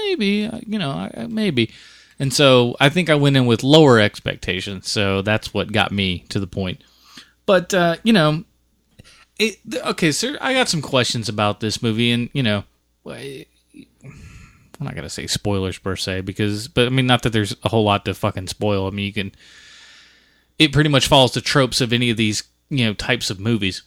[0.06, 1.72] maybe uh, you know I- maybe,
[2.20, 4.90] and so I think I went in with lower expectations.
[4.90, 6.84] So that's what got me to the point.
[7.46, 8.44] But uh, you know,
[9.40, 10.38] it, okay, sir.
[10.42, 12.64] I got some questions about this movie, and you know.
[14.80, 17.70] I'm not gonna say spoilers per se because, but I mean, not that there's a
[17.70, 18.88] whole lot to fucking spoil.
[18.88, 19.32] I mean, you can.
[20.58, 23.82] It pretty much follows the tropes of any of these you know types of movies.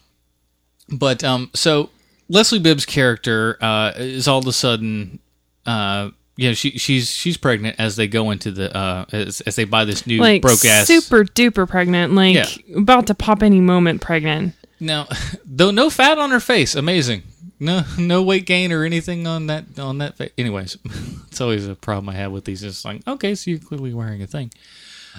[0.91, 1.91] But um, so
[2.29, 5.19] Leslie Bibb's character uh, is all of a sudden,
[5.65, 9.57] uh, you know, she she's she's pregnant as they go into the uh, as, as
[9.57, 12.77] they buy this new Like broke ass super duper pregnant, like Yeah.
[12.77, 14.55] about to pop any moment pregnant.
[14.83, 15.07] Now,
[15.47, 17.23] though no fat on her face, amazing.
[17.61, 20.17] No, no weight gain or anything on that on that.
[20.17, 20.77] Fa- Anyways,
[21.29, 22.65] it's always a problem I have with these.
[22.65, 24.51] It's like, okay, so you're clearly wearing a thing.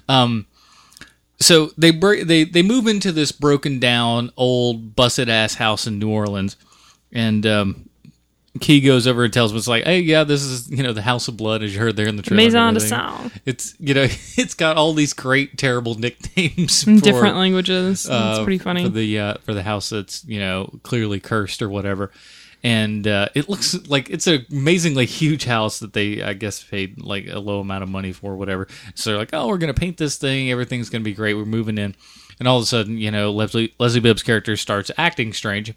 [0.10, 0.46] Um,
[1.40, 6.00] so they br- they they move into this broken down old busted ass house in
[6.00, 6.58] New Orleans,
[7.14, 7.90] and um,
[8.60, 11.02] Key goes over and tells him it's like, hey, yeah, this is you know the
[11.02, 12.44] House of Blood as you heard there in the trailer.
[12.44, 12.80] Maison de.
[12.80, 13.32] Sang.
[13.46, 14.04] It's you know
[14.38, 18.06] it's got all these great terrible nicknames In for, different languages.
[18.06, 18.84] It's uh, pretty funny.
[18.84, 22.12] for the uh, for the house that's you know clearly cursed or whatever.
[22.66, 27.02] And uh, it looks like it's an amazingly huge house that they, I guess, paid
[27.02, 28.68] like a low amount of money for, or whatever.
[28.96, 30.50] So they're like, "Oh, we're gonna paint this thing.
[30.50, 31.34] Everything's gonna be great.
[31.34, 31.96] We're moving in."
[32.40, 35.74] And all of a sudden, you know, Leslie Leslie Bibb's character starts acting strange.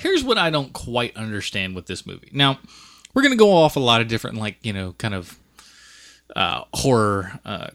[0.00, 2.30] Here's what I don't quite understand with this movie.
[2.32, 2.58] Now,
[3.12, 5.38] we're gonna go off a lot of different, like you know, kind of
[6.34, 7.68] uh, horror uh,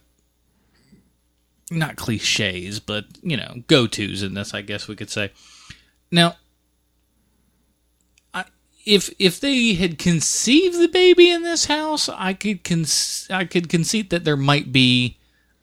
[1.70, 5.32] not cliches, but you know, go tos in this, I guess we could say.
[6.12, 6.36] Now,
[8.86, 12.86] if if they had conceived the baby in this house, I could con-
[13.30, 15.18] I could concede that there might be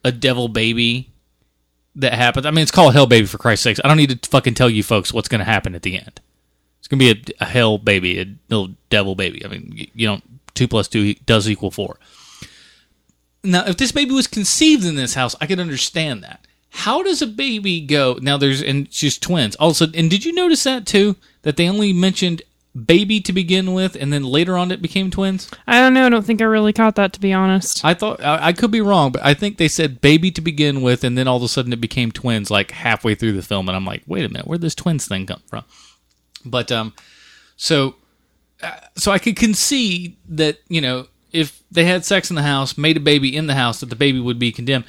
[0.04, 1.12] a devil baby
[1.94, 2.46] that happens.
[2.46, 3.80] I mean, it's called Hell Baby for Christ's sakes.
[3.84, 6.20] I don't need to fucking tell you folks what's going to happen at the end.
[6.82, 9.44] It's going to be a, a hell baby, a little devil baby.
[9.44, 10.24] I mean, you, don't
[10.54, 11.96] two plus two does equal four.
[13.44, 16.44] Now, if this baby was conceived in this house, I could understand that.
[16.70, 18.18] How does a baby go?
[18.20, 19.54] Now, there's and she's twins.
[19.56, 21.14] Also, and did you notice that too?
[21.42, 22.42] That they only mentioned
[22.74, 25.48] baby to begin with, and then later on it became twins.
[25.68, 26.06] I don't know.
[26.06, 27.84] I don't think I really caught that to be honest.
[27.84, 30.82] I thought I, I could be wrong, but I think they said baby to begin
[30.82, 33.68] with, and then all of a sudden it became twins like halfway through the film,
[33.68, 35.64] and I'm like, wait a minute, where'd this twins thing come from?
[36.44, 36.92] But um,
[37.56, 37.96] so
[38.62, 42.76] uh, so I could concede that you know if they had sex in the house,
[42.76, 44.84] made a baby in the house, that the baby would be condemned.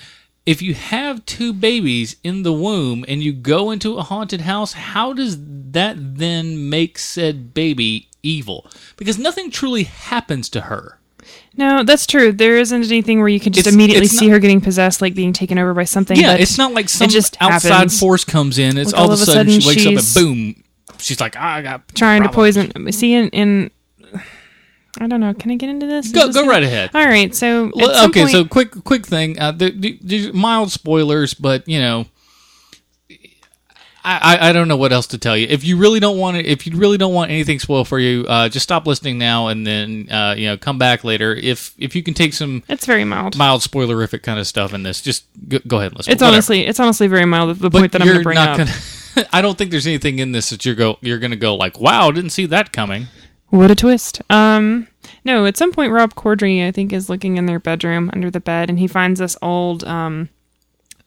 [0.45, 4.73] If you have two babies in the womb and you go into a haunted house,
[4.73, 5.37] how does
[5.71, 8.67] that then make said baby evil?
[8.97, 10.99] Because nothing truly happens to her.
[11.55, 12.33] No, that's true.
[12.33, 15.01] There isn't anything where you can just It's- immediately it's see not- her getting possessed,
[15.01, 16.17] like being taken over by something.
[16.19, 17.97] Yeah, but it's not like some just outside happens.
[17.97, 18.77] force comes in.
[18.77, 20.62] It's Like, all, of a sudden, she wakes up and boom,
[21.03, 22.91] she's like, ah, I got trying problems." to poison.
[22.91, 23.71] See, in, in
[24.99, 25.33] I don't know.
[25.33, 26.11] Can I get into this?
[26.11, 26.91] Go- this go right ahead.
[26.93, 27.33] All right.
[27.33, 29.39] So at some okay, point- so quick, quick thing.
[29.39, 32.05] Uh, the, the, the mild spoilers, but you know,
[34.05, 35.47] I, I I don't know what else to tell you.
[35.49, 38.25] If you really don't want it, if you really don't want anything spoiled for you,
[38.27, 41.33] uh, just stop listening now and then uh, you know come back later.
[41.33, 44.83] If if you can take some, it's very mild, mild spoilerific kind of stuff in
[44.83, 45.01] this.
[45.01, 46.11] Just go, go ahead and listen.
[46.11, 46.33] it's Whatever.
[46.35, 47.57] honestly, it's honestly very mild.
[47.57, 48.57] The But point that I'm going to bring not up.
[48.67, 48.71] Gonna,
[49.33, 52.11] I don't think there's anything in this that you're go you're gonna go like, wow,
[52.11, 53.07] didn't see that coming.
[53.49, 54.21] What a twist.
[54.31, 54.87] Um,
[55.23, 58.39] no, at some point, Rob Corddry, I think, is looking in their bedroom under the
[58.39, 60.29] bed, and he finds this old um,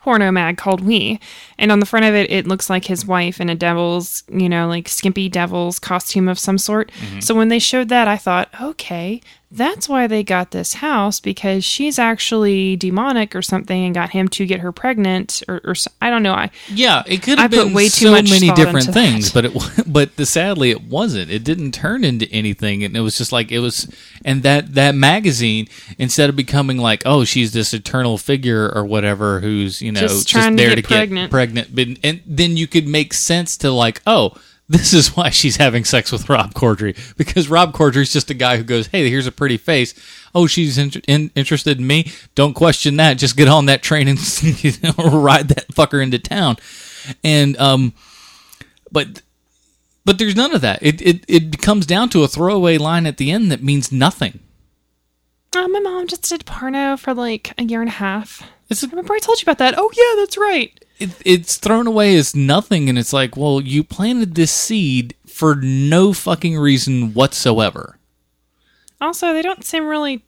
[0.06, 1.18] porno mag called We.
[1.58, 4.48] And on the front of it, it looks like his wife in a devil's, you
[4.48, 6.92] know, like skimpy devil's costume of some sort.
[6.92, 7.18] Mm-hmm.
[7.18, 9.20] So when they showed that, I thought, okay,
[9.56, 14.28] that's why they got this house because she's actually demonic or something and got him
[14.28, 16.34] to get her pregnant or, or I don't know.
[16.34, 19.32] I Yeah, it could I have put been way too so much many different things,
[19.32, 19.52] that.
[19.52, 21.30] but it but the, sadly it wasn't.
[21.30, 23.88] It didn't turn into anything, and it was just like it was.
[24.24, 29.40] And that that magazine, instead of becoming like, oh, she's this eternal figure or whatever,
[29.40, 31.30] who's you know Just just, trying to there get to pregnant.
[31.30, 34.32] get pregnant, but, and then you could make sense to like, oh.
[34.68, 38.56] This is why she's having sex with Rob Corddry because Rob Corddry's just a guy
[38.56, 39.94] who goes, "Hey, here's a pretty face.
[40.34, 42.10] Oh, she's in, in, interested in me.
[42.34, 43.14] Don't question that.
[43.14, 44.18] Just get on that train and
[44.64, 46.56] you know, ride that fucker into town."
[47.22, 47.94] And um,
[48.90, 49.22] but
[50.04, 50.80] but there's none of that.
[50.82, 54.40] It it it comes down to a throwaway line at the end that means nothing.
[55.54, 58.42] Oh, my mom just did porno for like a year and a half.
[58.70, 59.74] I remember I told you about that.
[59.76, 60.84] Oh yeah, that's right.
[60.98, 65.54] It, it's thrown away as nothing, and it's like, well, you planted this seed for
[65.54, 67.98] no fucking reason whatsoever.
[69.00, 70.24] Also, they don't seem really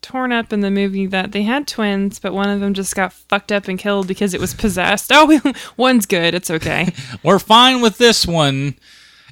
[0.00, 3.12] torn up in the movie that they had twins, but one of them just got
[3.12, 5.10] fucked up and killed because it was possessed.
[5.14, 6.34] Oh, one's good.
[6.34, 6.92] It's okay.
[7.24, 8.76] We're fine with this one.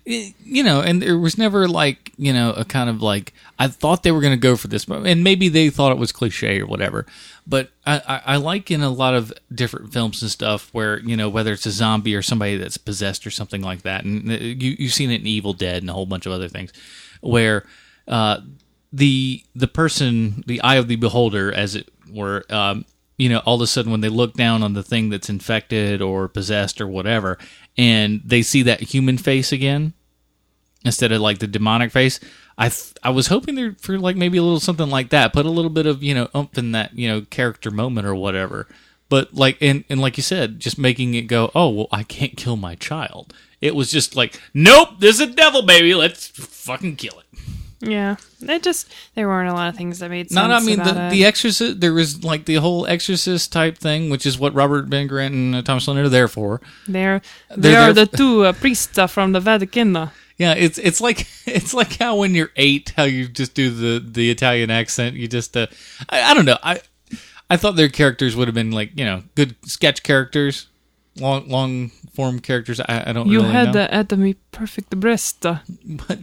[0.06, 4.02] You know, and there was never like, you know, a kind of like, I thought
[4.02, 6.60] they were going to go for this, but- and maybe they thought it was cliche
[6.60, 7.06] or whatever.
[7.50, 11.16] But I, I, I like in a lot of different films and stuff where, you
[11.16, 14.04] know, whether it's a zombie or somebody that's possessed or something like that.
[14.04, 16.48] And uh, you, you've seen it in Evil Dead and a whole bunch of other
[16.48, 16.72] things
[17.20, 17.66] where,
[18.06, 18.40] uh,
[18.92, 22.84] the the person, the eye of the beholder, as it were, um,
[23.18, 26.02] you know, all of a sudden when they look down on the thing that's infected
[26.02, 27.38] or possessed or whatever,
[27.76, 29.92] and they see that human face again
[30.84, 32.18] instead of like the demonic face.
[32.60, 35.46] I th- I was hoping there for like maybe a little something like that, put
[35.46, 38.68] a little bit of you know oomph in that you know character moment or whatever.
[39.08, 42.36] But like and and like you said, just making it go, oh well, I can't
[42.36, 43.32] kill my child.
[43.62, 45.94] It was just like, nope, there's a devil, baby.
[45.94, 47.40] Let's fucking kill it.
[47.80, 50.34] yeah, it just there weren't a lot of things that made sense.
[50.34, 51.10] Not, I mean, the, it.
[51.10, 51.80] the Exorcist.
[51.80, 55.54] There was like the whole Exorcist type thing, which is what Robert Ben Garant and
[55.54, 56.60] uh, Thomas Leonard are there for.
[56.86, 60.10] They're They're they are the two uh, priests from the Vatican.
[60.40, 64.00] Yeah, it's it's like it's like how when you're eight, how you just do the
[64.00, 65.14] the Italian accent.
[65.14, 65.66] You just, uh,
[66.08, 66.56] I, I don't know.
[66.62, 66.80] I
[67.50, 70.68] I thought their characters would have been like you know good sketch characters,
[71.18, 72.80] long long form characters.
[72.80, 73.26] I, I don't.
[73.26, 73.32] Know.
[73.32, 73.72] You really had know.
[73.72, 75.42] the anatomy perfect breast.
[75.42, 76.18] But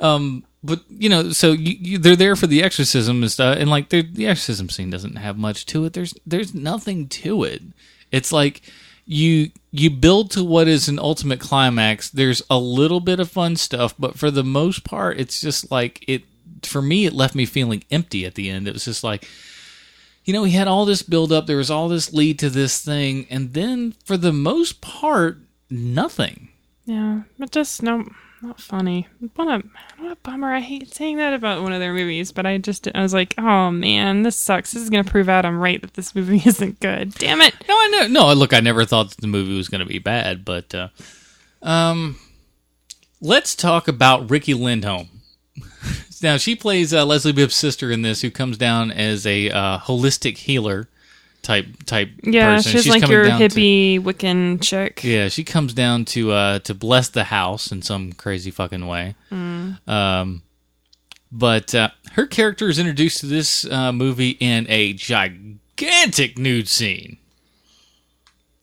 [0.00, 3.68] Um, but you know, so you, you, they're there for the exorcism and stuff, and
[3.68, 5.92] like the exorcism scene doesn't have much to it.
[5.92, 7.60] There's there's nothing to it.
[8.10, 8.62] It's like
[9.04, 12.10] you you build to what is an ultimate climax.
[12.10, 16.04] There's a little bit of fun stuff, but for the most part, it's just like
[16.08, 16.24] it.
[16.62, 18.68] For me, it left me feeling empty at the end.
[18.68, 19.26] It was just like,
[20.24, 21.46] you know, we had all this build up.
[21.46, 25.38] There was all this lead to this thing, and then for the most part,
[25.70, 26.48] nothing.
[26.84, 28.10] Yeah, but just no,
[28.42, 29.06] not funny.
[29.34, 29.62] What a
[29.98, 30.52] what a bummer.
[30.52, 33.34] I hate saying that about one of their movies, but I just I was like,
[33.38, 34.72] oh man, this sucks.
[34.72, 37.14] This is gonna prove out I'm right that this movie isn't good.
[37.14, 37.54] Damn it.
[37.68, 38.06] No, I know.
[38.06, 40.88] No, look, I never thought that the movie was going to be bad, but uh,
[41.62, 42.18] um,
[43.20, 45.08] let's talk about Riki Lindhome.
[46.22, 49.78] now she plays uh, Leslie Bibb's sister in this, who comes down as a uh,
[49.78, 50.88] holistic healer
[51.42, 52.72] type type Yeah, person.
[52.72, 55.02] she's, like your down to- hippie Wiccan chick.
[55.04, 59.14] yeah, she comes down to uh, to bless the house in some crazy fucking way.
[59.32, 59.88] Mm.
[59.88, 60.42] Um,
[61.32, 67.18] but uh, her character is introduced to this uh, movie in a gigantic nude scene.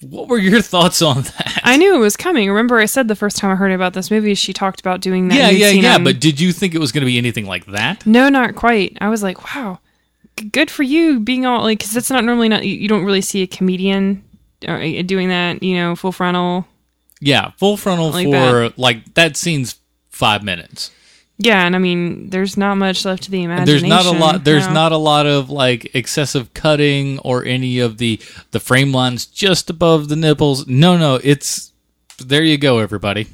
[0.02, 1.62] What were your thoughts on that?
[1.64, 2.50] I knew it was coming.
[2.50, 5.28] Remember, I said the first time I heard about this movie, she talked about doing
[5.30, 5.36] that.
[5.36, 5.96] yeah, yeah, yeah.
[5.96, 8.06] on- But did you think it was going to be anything like that?
[8.06, 8.96] no, not quite.
[9.02, 9.80] I was like, wow,
[10.52, 12.66] good for you being all like, because that's not normally not.
[12.66, 14.24] You, don't really see a comedian
[14.68, 15.62] uh, doing that.
[15.64, 16.66] You know, full frontal.
[17.20, 18.78] Yeah, full frontal Like for that.
[18.78, 19.76] like that scene's
[20.10, 20.92] five minutes.
[21.40, 23.90] Yeah, and I mean, there's not much left to the And imagination.
[23.90, 24.44] there's not a lot.
[24.44, 24.74] There's no.
[24.74, 28.20] not a lot of like excessive cutting or any of the
[28.52, 30.68] the frame lines just above the nipples.
[30.68, 31.72] No, no, it's
[32.20, 32.44] there.
[32.44, 33.28] You go, everybody.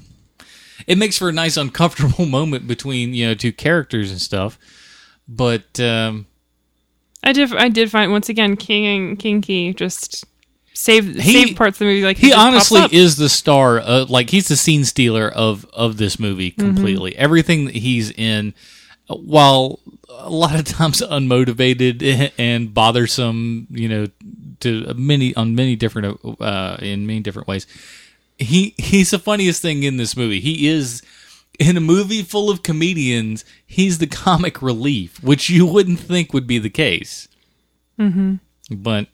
[0.86, 4.60] It makes for a nice uncomfortable moment between you know two characters and stuff.
[5.28, 6.26] But um,
[7.24, 7.55] I did.
[7.55, 10.26] I did find once again, King and Kinky just
[10.74, 12.03] save He- save parts of the movie.
[12.03, 12.39] Like he pops
[12.71, 13.80] honestly is the star.
[13.80, 16.65] Uh, like he's the scene stealer of of this movie Mm-hmm.
[16.76, 17.15] completely.
[17.15, 18.53] Everything that he's in,
[19.07, 24.07] while a lot of times unmotivated and bothersome, you know,
[24.59, 27.65] to many on many different uh, in many different ways.
[28.38, 30.39] He he's the funniest thing in this movie.
[30.39, 31.01] He is
[31.60, 33.45] in a movie full of comedians.
[33.66, 37.28] He's the comic relief, which you wouldn't think would be the case.
[37.99, 38.36] Mm-hmm.
[38.72, 39.08] But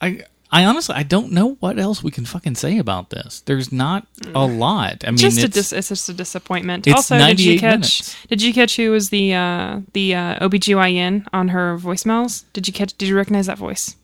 [0.00, 3.40] I I honestly I don't know what else we can fucking say about this.
[3.40, 5.04] There's not a lot.
[5.04, 6.88] I mean, just it's, dis- it's just a disappointment.
[6.88, 7.72] also, did you catch?
[7.72, 8.26] minutes.
[8.26, 12.44] Did you catch who was the uh, the uh, OBGYN on her voicemails?
[12.52, 12.96] Did you catch?
[12.98, 13.96] Did you recognize that voice?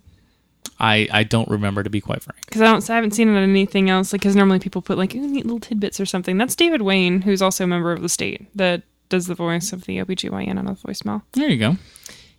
[0.78, 2.44] I I don't remember to be quite frank.
[2.46, 4.12] Because I don't, I haven't seen it on anything else.
[4.12, 6.38] Like, because normally people put like neat little tidbits or something.
[6.38, 9.84] That's David Wain, who's also a member of the state that does the voice of
[9.84, 11.22] the OBGYN on a voicemail.
[11.32, 11.76] There you go.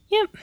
[0.09, 0.38] Yep.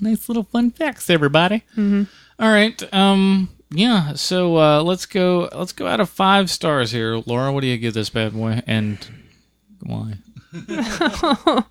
[0.00, 1.62] Nice little fun facts, everybody.
[1.76, 2.04] Mm-hmm.
[2.38, 2.94] All right.
[2.94, 3.48] Um.
[3.70, 4.14] Yeah.
[4.14, 5.48] So uh, let's go.
[5.54, 7.52] Let's go out of five stars here, Laura.
[7.52, 8.62] What do you give this bad boy?
[8.66, 9.06] And
[9.82, 10.14] why?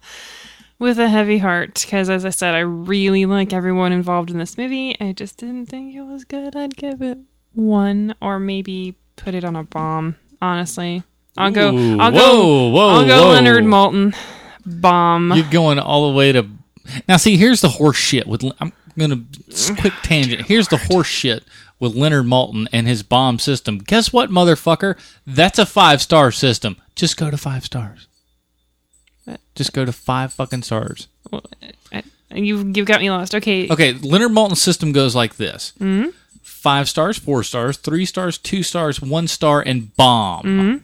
[0.78, 4.58] With a heavy heart, because as I said, I really like everyone involved in this
[4.58, 4.96] movie.
[5.00, 6.56] I just didn't think it was good.
[6.56, 7.18] I'd give it
[7.54, 10.18] one, or maybe put it on a bomb.
[10.42, 11.04] Honestly,
[11.38, 11.74] I'll go.
[11.74, 12.70] Ooh, I'll whoa, go.
[12.70, 13.32] whoa, I'll go whoa.
[13.32, 14.16] Leonard Maltin.
[14.66, 15.32] Bomb.
[15.34, 16.46] You're going all the way to.
[17.08, 18.44] Now, see, here's the horse shit with.
[18.60, 19.24] I'm gonna
[19.80, 20.48] quick tangent.
[20.48, 23.78] Here's the horse shit with with Leonard Maltin and his bomb system.
[23.78, 24.98] Guess what, motherfucker?
[25.26, 26.78] That's a five star system.
[26.96, 28.08] Just go to five stars.
[29.56, 31.08] Just go to five fucking stars.
[32.34, 33.34] You you got me lost.
[33.36, 33.70] Okay.
[33.70, 36.14] Okay, Leonard Maltin's system goes like this: Mhm.
[36.42, 40.44] five stars, four stars, three stars, two stars, one star, and bomb.
[40.44, 40.82] Mhm.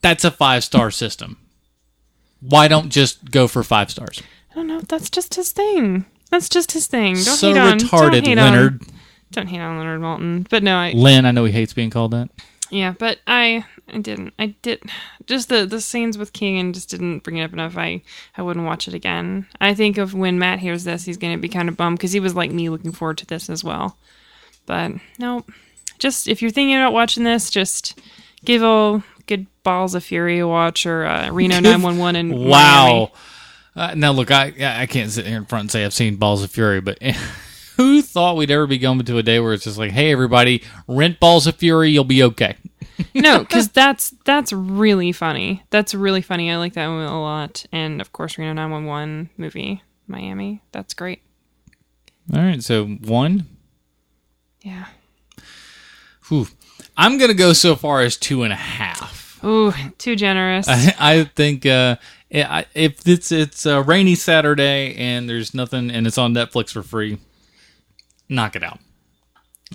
[0.00, 1.36] That's a five star system.
[2.40, 4.22] Why don't just go for five stars?
[4.52, 4.80] I don't know.
[4.80, 6.04] That's just his thing.
[6.30, 7.14] That's just his thing.
[7.14, 8.82] Don't So hate on, retarded, don't hate Leonard.
[8.82, 8.88] On,
[9.32, 10.46] don't hate on Leonard Maltin.
[10.48, 12.28] But no, I Lynn, I know he hates being called that.
[12.74, 14.34] Yeah, but I I didn't.
[14.36, 14.82] I did
[15.26, 17.78] just the the scenes with King and just didn't bring it up enough.
[17.78, 18.02] I
[18.36, 19.46] I wouldn't watch it again.
[19.60, 22.18] I think of when Matt hears this, he's gonna be kind of bummed because he
[22.18, 23.96] was like me, looking forward to this as well.
[24.66, 25.44] But no,
[26.00, 28.00] just if you're thinking about watching this, just
[28.44, 32.48] give a good Balls of Fury a watch or uh, Reno 911 and.
[32.48, 33.12] Wow.
[33.76, 34.52] Uh, now look, I
[34.82, 36.98] I can't sit here in front and say I've seen Balls of Fury, but
[37.76, 40.62] who thought we'd ever be going to a day where it's just like, hey everybody,
[40.86, 42.56] rent Balls of Fury, you'll be okay.
[43.14, 45.62] no, because that's that's really funny.
[45.70, 46.50] That's really funny.
[46.50, 47.66] I like that one a lot.
[47.72, 50.62] And of course, Reno 911 movie, Miami.
[50.72, 51.22] That's great.
[52.32, 53.46] All right, so one.
[54.62, 54.86] Yeah.
[56.28, 56.46] Whew.
[56.96, 59.44] I'm gonna go so far as two and a half.
[59.44, 60.66] Ooh, too generous.
[60.68, 61.96] I, I think uh,
[62.30, 67.18] if it's it's a rainy Saturday and there's nothing and it's on Netflix for free,
[68.28, 68.78] knock it out.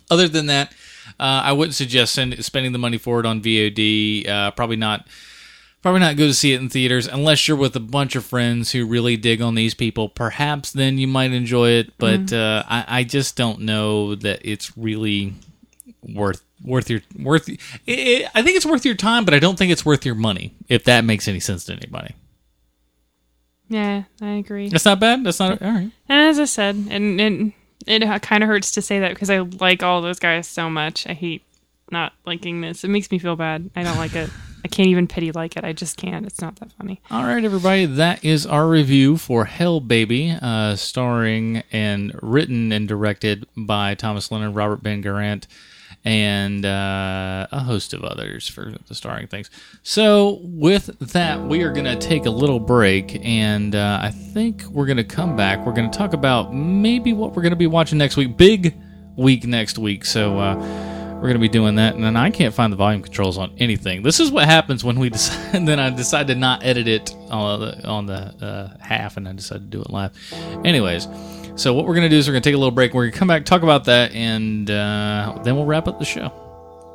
[0.10, 0.72] Other than that,
[1.20, 4.28] uh, I wouldn't suggest send, spending the money for it on VOD.
[4.28, 5.08] Uh, probably not.
[5.82, 8.72] Probably not go to see it in theaters unless you're with a bunch of friends
[8.74, 10.10] who really dig on these people.
[10.10, 12.34] Perhaps then you might enjoy it, but Mhm.
[12.34, 15.36] uh, I, I just don't know that it's really
[16.04, 17.47] worth worth your worth.
[17.47, 20.16] It, it, I think it's worth your time, but I don't think it's worth your
[20.16, 20.54] money.
[20.68, 22.14] If that makes any sense to anybody,
[23.70, 24.68] yeah, I agree.
[24.70, 25.24] that's not bad.
[25.24, 25.91] That's not all right.
[26.10, 27.54] And as I said, and, and
[27.88, 31.07] it kind of hurts to say that because I like all those guys so much.
[31.07, 31.43] I hate
[31.91, 32.84] not liking this.
[32.84, 33.69] It makes me feel bad.
[33.75, 34.30] I don't like it.
[34.63, 35.63] I can't even pity like it.
[35.63, 36.25] I just can't.
[36.25, 36.99] It's not that funny.
[37.09, 42.88] All right, everybody, that is our review for Hell Baby, uh, starring and written and
[42.88, 45.47] directed by Thomas Leonard, Robert Ben Garant,
[46.06, 49.50] and uh, a host of others for the starring things.
[49.84, 54.64] So, with that, we are going to take a little break, and uh, I think
[54.66, 55.66] we're going to come back.
[55.66, 58.38] We're going to talk about maybe what we're going to be watching next week.
[58.38, 58.76] Big
[59.16, 60.06] week next week.
[60.06, 60.56] So, uh,
[61.20, 63.54] we're going to be doing that, and then I can't find the volume controls on
[63.58, 64.04] anything.
[64.04, 65.66] This is what happens when we decide.
[65.66, 69.34] Then I decide to not edit it on the, on the uh, half, and I
[69.34, 70.14] decide to do it live.
[70.64, 71.08] Anyways,
[71.60, 72.93] so what we're going to do is we're going to take a little break.
[72.93, 76.05] We're going to come back, talk about that, and uh, then we'll wrap up the
[76.05, 76.30] show.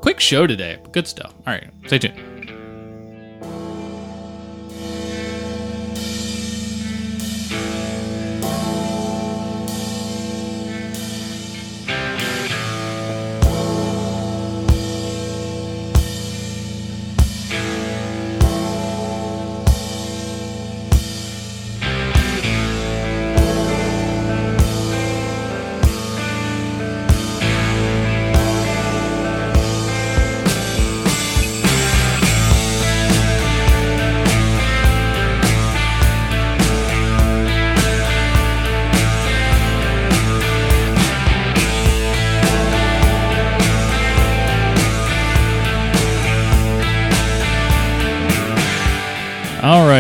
[0.01, 1.35] Quick show today, good stuff.
[1.47, 2.34] All right, stay tuned.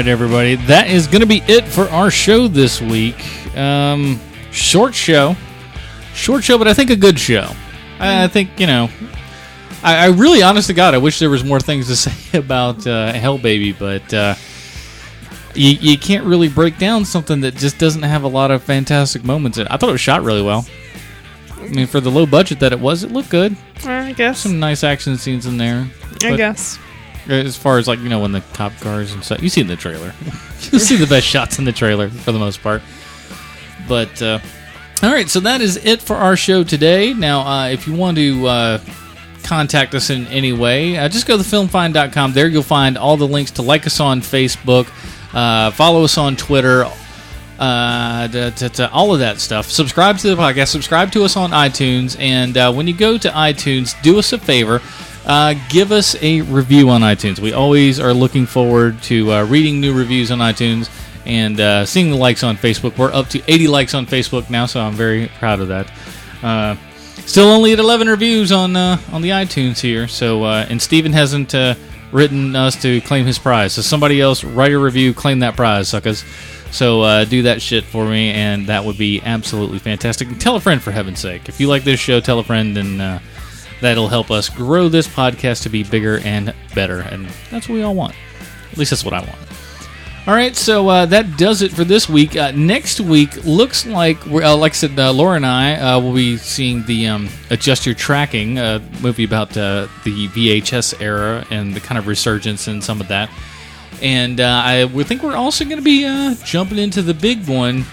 [0.04, 0.56] Right, everybody.
[0.66, 3.16] That is going to be it for our show this week.
[3.56, 5.34] Um, short show,
[6.12, 7.50] short show, but I think a good show.
[7.98, 8.90] I, I think you know.
[9.82, 12.86] I, I really, honest to God, I wish there was more things to say about
[12.86, 14.34] uh, Hell Baby, but uh,
[15.54, 19.24] you, you can't really break down something that just doesn't have a lot of fantastic
[19.24, 19.56] moments.
[19.56, 19.72] in it.
[19.72, 20.66] I thought it was shot really well.
[21.58, 23.56] I mean, for the low budget that it was, it looked good.
[23.86, 24.40] I guess.
[24.40, 25.88] Some nice action scenes in there.
[26.22, 26.78] I guess.
[27.28, 29.66] As far as like you know when the cop cars and stuff you see in
[29.66, 30.12] the trailer
[30.72, 32.82] you see the best shots in the trailer for the most part
[33.88, 34.38] but uh,
[35.02, 38.16] all right so that is it for our show today now uh, if you want
[38.16, 38.78] to uh,
[39.42, 43.26] contact us in any way uh, just go to filmfind.com there you'll find all the
[43.26, 44.88] links to like us on facebook
[45.34, 46.84] uh, follow us on twitter
[47.58, 49.70] uh, to, to, to all of that stuff.
[49.70, 50.68] Subscribe to the podcast.
[50.68, 52.18] Subscribe to us on iTunes.
[52.18, 54.80] And uh, when you go to iTunes, do us a favor.
[55.26, 57.38] Uh, give us a review on iTunes.
[57.38, 60.90] We always are looking forward to uh, reading new reviews on iTunes
[61.24, 62.98] and uh, seeing the likes on Facebook.
[62.98, 65.90] We're up to 80 likes on Facebook now, so I'm very proud of that.
[66.42, 66.76] Uh,
[67.26, 70.08] still only at 11 reviews on uh, on the iTunes here.
[70.08, 71.54] So uh, and Steven hasn't
[72.12, 73.72] written us to claim his prize.
[73.72, 76.24] So somebody else write a review, claim that prize, suckers.
[76.70, 80.28] So uh, do that shit for me, and that would be absolutely fantastic.
[80.28, 81.48] And tell a friend for heaven's sake.
[81.48, 83.18] If you like this show, tell a friend, and uh,
[83.84, 87.00] that'll help us grow this podcast to be bigger and better.
[87.00, 88.14] And that's what we all want.
[88.72, 89.38] At least that's what I want.
[90.26, 92.34] All right, so uh, that does it for this week.
[92.34, 96.14] Uh, next week looks like, uh, like I said, uh, Laura and I uh, will
[96.14, 101.80] be seeing the um, Adjust Your Tracking uh, movie about the VHS era and the
[101.80, 103.28] kind of resurgence and some of that.
[104.00, 106.04] And I think we're also going to be
[106.42, 107.84] jumping into the big one,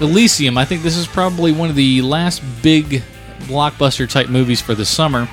[0.00, 0.56] Elysium.
[0.56, 3.02] I think this is probably one of the last big
[3.40, 5.28] blockbuster type movies for the summer.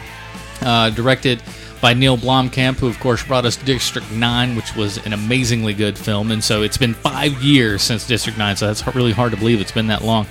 [0.62, 1.42] Uh, directed
[1.82, 5.98] by Neil Blomkamp, who of course brought us District 9, which was an amazingly good
[5.98, 6.32] film.
[6.32, 9.62] And so it's been five years since District 9, so that's really hard to believe
[9.62, 10.26] it's been that long.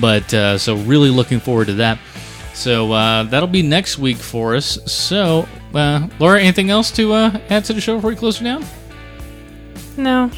[0.00, 1.98] But uh, so really looking forward to that.
[2.54, 4.78] So uh, that'll be next week for us.
[4.90, 8.44] So, uh, Laura, anything else to uh, add to the show before we close it
[8.44, 8.64] down?
[9.96, 10.30] No.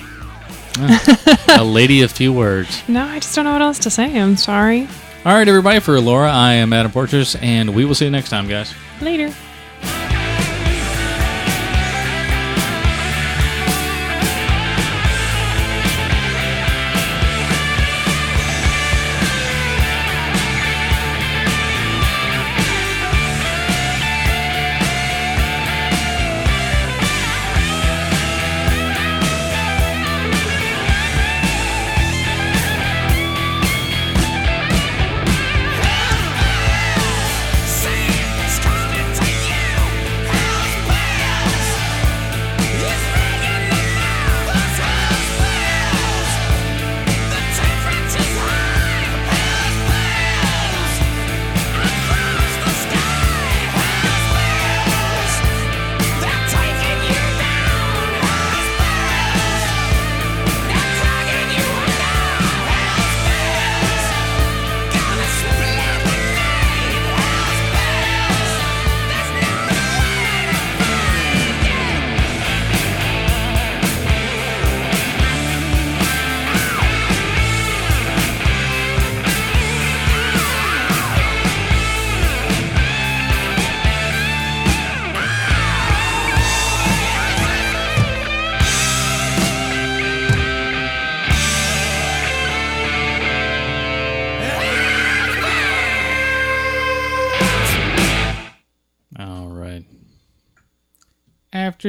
[1.49, 2.83] a lady of few words.
[2.89, 4.18] No, I just don't know what else to say.
[4.18, 4.89] I'm sorry.
[5.23, 5.81] All right, everybody.
[5.81, 8.73] For Laura, I am Adam Portress, and we will see you next time, guys.
[9.03, 9.31] Later.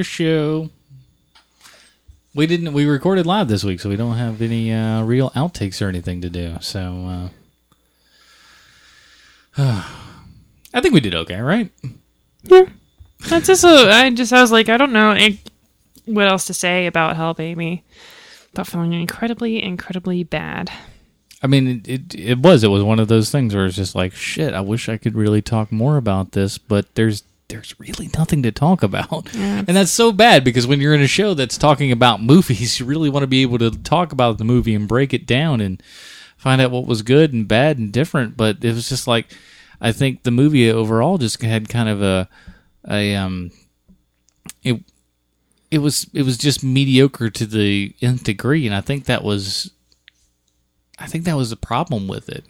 [0.01, 0.69] After show.
[2.33, 2.73] We didn't.
[2.73, 6.21] We recorded live this week, so we don't have any uh, real outtakes or anything
[6.21, 6.57] to do.
[6.59, 7.29] So,
[9.57, 9.83] uh,
[10.73, 11.71] I think we did okay, right?
[12.41, 12.63] Yeah.
[13.29, 15.35] That's just a, I just, I was like, I don't know eh,
[16.05, 17.83] what else to say about Hell Baby.
[18.55, 20.71] But feeling incredibly, incredibly bad.
[21.43, 23.93] I mean, it, it it was it was one of those things where it's just
[23.93, 24.55] like shit.
[24.55, 27.21] I wish I could really talk more about this, but there's
[27.51, 29.59] there's really nothing to talk about, Yeah.
[29.67, 32.85] and that's so bad because when you're in a show that's talking about movies, you
[32.85, 35.81] really want to be able to talk about the movie and break it down and
[36.37, 38.35] find out what was good and bad and different.
[38.37, 39.27] But it was just like
[39.79, 42.27] I think the movie overall just had kind of a
[42.89, 43.51] a um
[44.63, 44.81] it
[45.69, 49.71] it was it was just mediocre to the nth degree, and I think that was
[50.99, 52.45] I think that was the problem with it.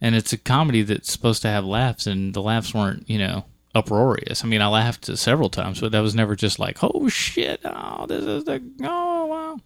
[0.00, 3.46] And it's a comedy that's supposed to have laughs, and the laughs weren't, you know,
[3.74, 4.44] uproarious.
[4.44, 8.06] I mean, I laughed several times, but that was never just like, oh shit, oh,
[8.06, 9.60] this is the, oh, wow.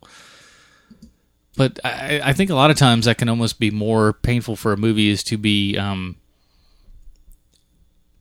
[1.57, 4.73] But I, I think a lot of times that can almost be more painful for
[4.73, 6.17] a movie is to be, um,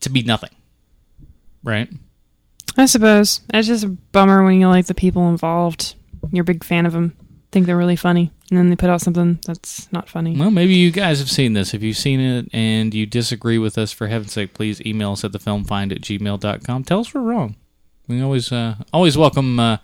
[0.01, 0.49] to be nothing.
[1.63, 1.89] Right?
[2.77, 3.41] I suppose.
[3.53, 5.95] It's just a bummer when you like the people involved.
[6.31, 7.15] You're a big fan of them.
[7.51, 8.31] Think they're really funny.
[8.49, 10.37] And then they put out something that's not funny.
[10.37, 11.73] Well, maybe you guys have seen this.
[11.73, 15.23] If you've seen it and you disagree with us, for heaven's sake, please email us
[15.25, 16.83] at thefilmfind at gmail.com.
[16.85, 17.55] Tell us we're wrong.
[18.07, 19.77] We always uh, always welcome uh,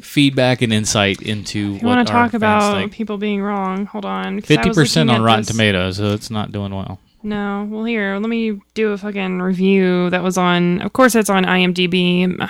[0.00, 2.92] feedback and insight into You what want to talk about think.
[2.92, 3.86] people being wrong?
[3.86, 7.00] Hold on, Fifty percent on Rotten this- Tomatoes, so it's not doing well.
[7.22, 7.66] No.
[7.70, 10.82] Well, here, let me do a fucking review that was on.
[10.82, 12.36] Of course, it's on IMDb.
[12.38, 12.48] God,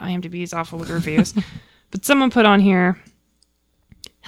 [0.00, 1.34] IMDb is awful with reviews.
[1.90, 3.00] but someone put on here,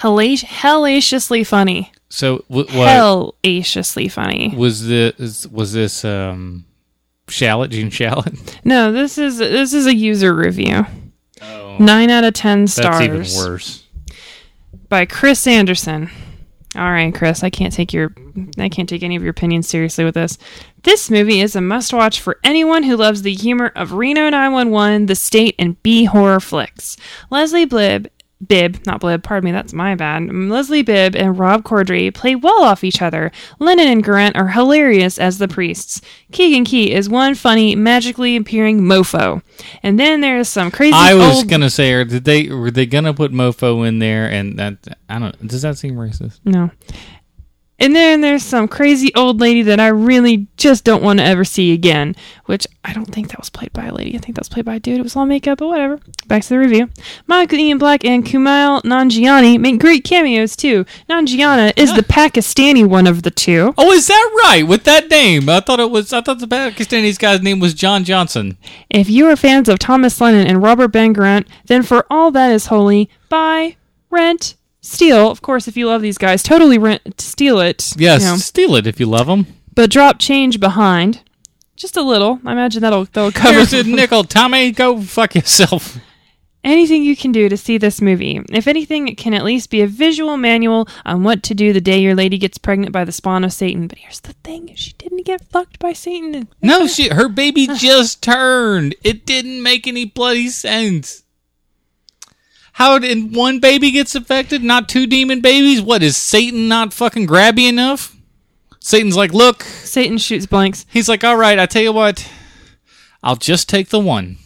[0.01, 1.93] hellac- hellaciously funny.
[2.09, 4.55] So w- what Hellaciously funny.
[4.57, 5.47] was this?
[5.49, 6.65] Was this um,
[7.27, 8.57] Shalit Gene Shalit?
[8.65, 10.87] No, this is this is a user review.
[11.81, 12.99] Nine out of ten stars.
[12.99, 13.85] That's even worse.
[14.89, 16.09] by Chris Anderson.
[16.77, 18.13] All right, Chris, I can't take your
[18.59, 20.39] I can't take any of your opinions seriously with this.
[20.83, 25.15] This movie is a must-watch for anyone who loves the humor of Reno 911, The
[25.15, 26.97] State, and B horror flicks.
[27.31, 28.09] Leslie Bibb
[28.47, 30.33] Bibb, not Blib, pardon me, that's my bad.
[30.33, 33.31] Leslie Bibb and Rob Corddry play well off each other.
[33.59, 36.01] Lennon and Garant are hilarious as the priests.
[36.33, 39.43] Keegan Key is one funny, magically appearing mofo.
[39.83, 41.49] And then there's some crazy I was old...
[41.49, 44.31] gonna say, or did they were they gonna put Mofo in there?
[44.31, 45.47] And that I don't.
[45.47, 46.41] Does that seem racist?
[46.45, 46.71] No.
[47.79, 51.45] And then there's some crazy old lady that I really just don't want to ever
[51.45, 52.15] see again,
[52.45, 54.15] which I don't think that was played by a lady.
[54.15, 55.01] I think that was played by a dude.
[55.01, 55.99] It was all makeup, but whatever.
[56.29, 56.89] Back to the review.
[57.27, 60.85] Michael Ian Black and Kumail Nanjiani make great cameos too.
[61.11, 63.75] Nanjiani is the Pakistani one of the two.
[63.77, 64.63] Oh, is that right?
[64.67, 66.13] With that name, I thought it was.
[66.13, 68.57] I thought the Pakistani guy's name was John Johnson.
[68.89, 72.53] If you are fans of Thomas Lennon and Robert Ben Garant, then for all that
[72.53, 73.77] is holy, buy,
[74.11, 74.55] rent,
[74.85, 75.31] steal.
[75.31, 77.93] Of course, if you love these guys, totally rent, steal it.
[77.97, 78.37] Yes, you know.
[78.37, 79.47] steal it if you love them.
[79.75, 81.23] but drop change behind,
[81.77, 82.41] just a little.
[82.45, 84.71] I imagine that'll that'll cover Here's a nickel, Tommy.
[84.71, 85.99] Go fuck yourself.
[86.63, 88.41] anything you can do to see this movie.
[88.51, 91.81] If anything, it can at least be a visual manual on what to do the
[91.81, 93.87] day your lady gets pregnant by the spawn of Satan.
[93.89, 96.49] But here's the thing: she didn't get fucked by Satan.
[96.63, 98.95] No, she her baby just turned.
[99.03, 101.24] It didn't make any bloody sense.
[102.75, 105.81] How did one baby gets affected, not two demon babies?
[105.81, 108.17] What is Satan not fucking grabby enough?
[108.81, 109.63] Satan's like, look.
[109.63, 110.85] Satan shoots blanks.
[110.91, 112.29] He's like, all right, I tell you what,
[113.23, 114.39] I'll just take the one.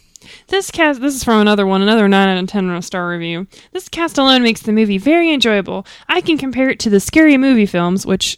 [0.47, 3.47] This cast, this is from another one, another 9 out of 10 star review.
[3.71, 5.87] This cast alone makes the movie very enjoyable.
[6.07, 8.37] I can compare it to the scary movie films, which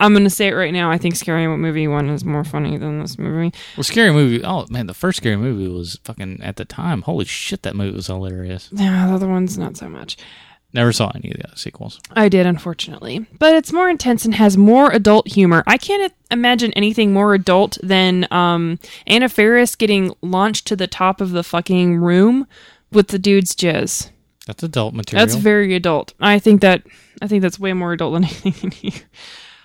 [0.00, 0.90] I'm to say it right now.
[0.90, 3.54] I think Scary Movie 1 is more funny than this movie.
[3.76, 4.42] Well, scary movie.
[4.42, 7.02] Oh man, the first scary movie was fucking at the time.
[7.02, 8.70] Holy shit, that movie was hilarious.
[8.72, 10.16] Yeah, the other one's not so much.
[10.72, 12.00] Never saw any of the other sequels.
[12.12, 13.26] I did, unfortunately.
[13.38, 15.64] But it's more intense and has more adult humor.
[15.66, 21.20] I can't imagine anything more adult than um, Anna Faris getting launched to the top
[21.20, 22.46] of the fucking room
[22.92, 24.10] with the dude's jizz.
[24.46, 25.26] That's adult material.
[25.26, 26.14] That's very adult.
[26.20, 26.82] I think that
[27.20, 29.02] I think that's way more adult than anything in here.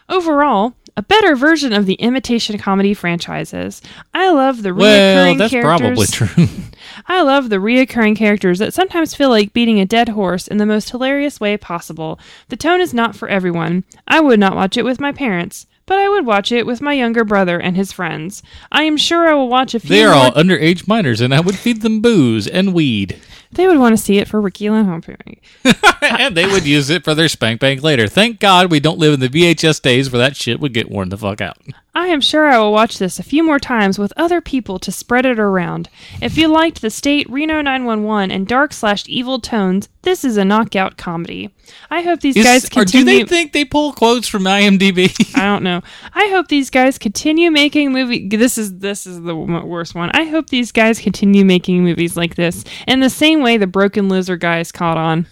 [0.08, 3.82] Overall, a better version of the imitation comedy franchises.
[4.14, 6.16] I love the well, reoccurring that's characters.
[6.16, 6.48] probably true.
[7.08, 10.66] I love the reoccurring characters that sometimes feel like beating a dead horse in the
[10.66, 12.20] most hilarious way possible.
[12.50, 13.84] The tone is not for everyone.
[14.08, 16.94] I would not watch it with my parents, but I would watch it with my
[16.94, 18.42] younger brother and his friends.
[18.72, 19.90] I am sure I will watch a few.
[19.90, 23.20] they are more- all underage minors, and I would feed them booze and weed,
[23.56, 25.38] They would want to see it for Riki Lindhome.
[26.02, 28.08] and they would use it for their spank bank later.
[28.08, 31.10] Thank God we don't live in the VHS days where that shit would get worn
[31.10, 31.58] the fuck out.
[31.98, 34.92] I am sure I will watch this a few more times with other people to
[34.92, 35.88] spread it around.
[36.22, 40.44] If you liked the State, Reno 911, and dark slash evil tones, this is a
[40.44, 41.56] knockout comedy.
[41.90, 43.06] I hope these Is- guys or do continue.
[43.06, 45.10] they think they pull quotes from IMDb?
[45.36, 45.82] I don't know.
[46.14, 48.28] I hope these guys continue making movie.
[48.28, 50.12] This is this is the worst one.
[50.14, 54.10] I hope these guys continue making movies like this in the same way the Broken
[54.10, 55.28] Lizard guys caught on.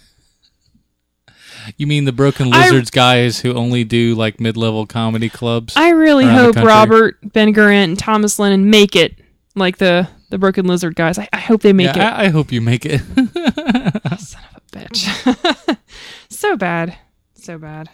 [1.76, 5.74] You mean the Broken I- Lizards guys who only do like mid-level comedy clubs?
[5.76, 6.56] I really hope?
[6.56, 9.18] Robert Ben Garant and Thomas Lennon make it
[9.54, 11.18] like the the Broken Lizard guys.
[11.18, 12.18] I, I hope they make Yeah, it.
[12.20, 13.00] I, I hope you make it.
[13.16, 15.78] Oh, son of a bitch.
[16.28, 16.96] so bad.
[17.34, 17.88] So bad.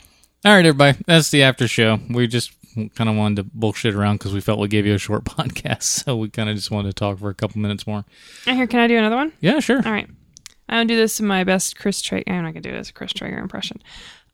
[0.45, 0.99] All right, everybody.
[1.07, 1.99] That's the after show.
[2.09, 2.53] We just
[2.95, 5.83] kind of wanted to bullshit around because we felt we gave you a short podcast,
[5.83, 8.05] so we kind of just wanted to talk for a couple minutes more.
[8.47, 9.33] And here, can I do another one?
[9.41, 9.83] Yeah, sure.
[9.85, 10.09] All right.
[10.71, 12.31] I'm gonna do this in my best Chris Traeger.
[12.33, 13.83] I'm not gonna do this Chris Traeger impression.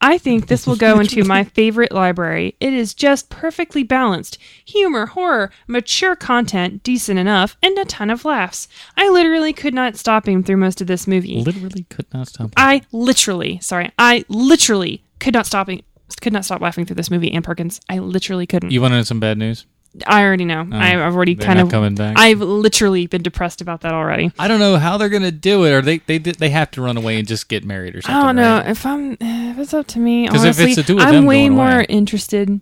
[0.02, 2.54] I think this will go into my favorite library.
[2.60, 4.36] It is just perfectly balanced.
[4.66, 8.68] Humor, horror, mature content, decent enough, and a ton of laughs.
[8.98, 11.42] I literally could not stop him through most of this movie.
[11.42, 12.50] Literally could not stop.
[12.58, 15.80] I literally, sorry, I literally could not stop him,
[16.20, 17.32] could not stop laughing through this movie.
[17.32, 18.72] Ann Perkins, I literally couldn't.
[18.72, 19.64] You want to know some bad news?
[20.06, 20.66] I already know.
[20.70, 22.18] Oh, I've already kind of coming back?
[22.18, 24.32] I've literally been depressed about that already.
[24.38, 26.96] I don't know how they're gonna do it, or they they they have to run
[26.96, 28.16] away and just get married or something.
[28.16, 28.68] I don't know right?
[28.70, 30.28] if I'm if it's up to me.
[30.28, 31.86] 'Cause if Honestly, it's of I'm way more away.
[31.88, 32.60] interested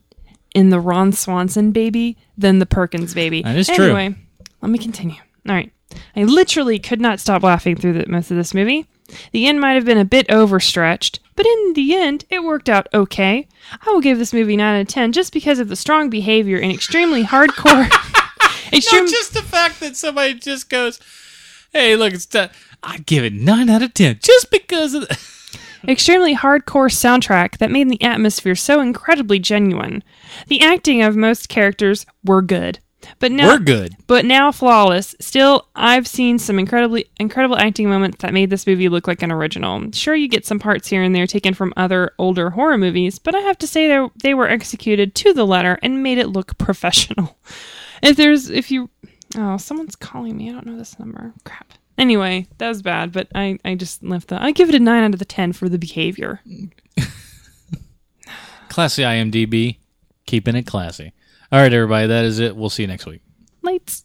[0.54, 3.42] in the Ron Swanson baby than the Perkins baby.
[3.42, 3.86] That is true.
[3.86, 4.14] anyway,
[4.62, 5.16] let me continue.
[5.48, 5.72] All right,
[6.14, 8.86] I literally could not stop laughing through the, most of this movie.
[9.32, 12.88] The end might have been a bit overstretched, but in the end, it worked out
[12.94, 13.48] okay.
[13.86, 16.58] I will give this movie 9 out of 10 just because of the strong behavior
[16.58, 17.86] and extremely hardcore.
[18.72, 21.00] extreme, No, just the fact that somebody just goes,
[21.72, 22.50] "Hey, look, it's done."
[22.82, 25.08] I give it nine out of ten just because of.
[25.08, 25.18] The-
[25.90, 30.02] extremely hardcore soundtrack that made the atmosphere so incredibly genuine.
[30.48, 32.78] The acting of most characters were good,
[33.18, 33.96] but now we're good.
[34.06, 35.14] But now flawless.
[35.20, 39.32] Still, I've seen some incredibly incredible acting moments that made this movie look like an
[39.32, 39.90] original.
[39.92, 43.34] Sure, you get some parts here and there taken from other older horror movies, but
[43.34, 46.56] I have to say they they were executed to the letter and made it look
[46.64, 47.36] professional.
[48.02, 48.90] If there's if you
[49.36, 51.32] oh someone's calling me, I don't know this number.
[51.44, 51.72] Crap.
[51.96, 55.04] Anyway, that was bad, but I I just left the I give it a nine
[55.04, 56.40] out of the ten for the behavior.
[58.68, 59.78] classy IMDb,
[60.26, 61.12] keeping it classy.
[61.54, 62.08] All right, everybody.
[62.08, 62.56] That is it.
[62.56, 63.22] We'll see you next week.
[63.62, 64.02] Lights.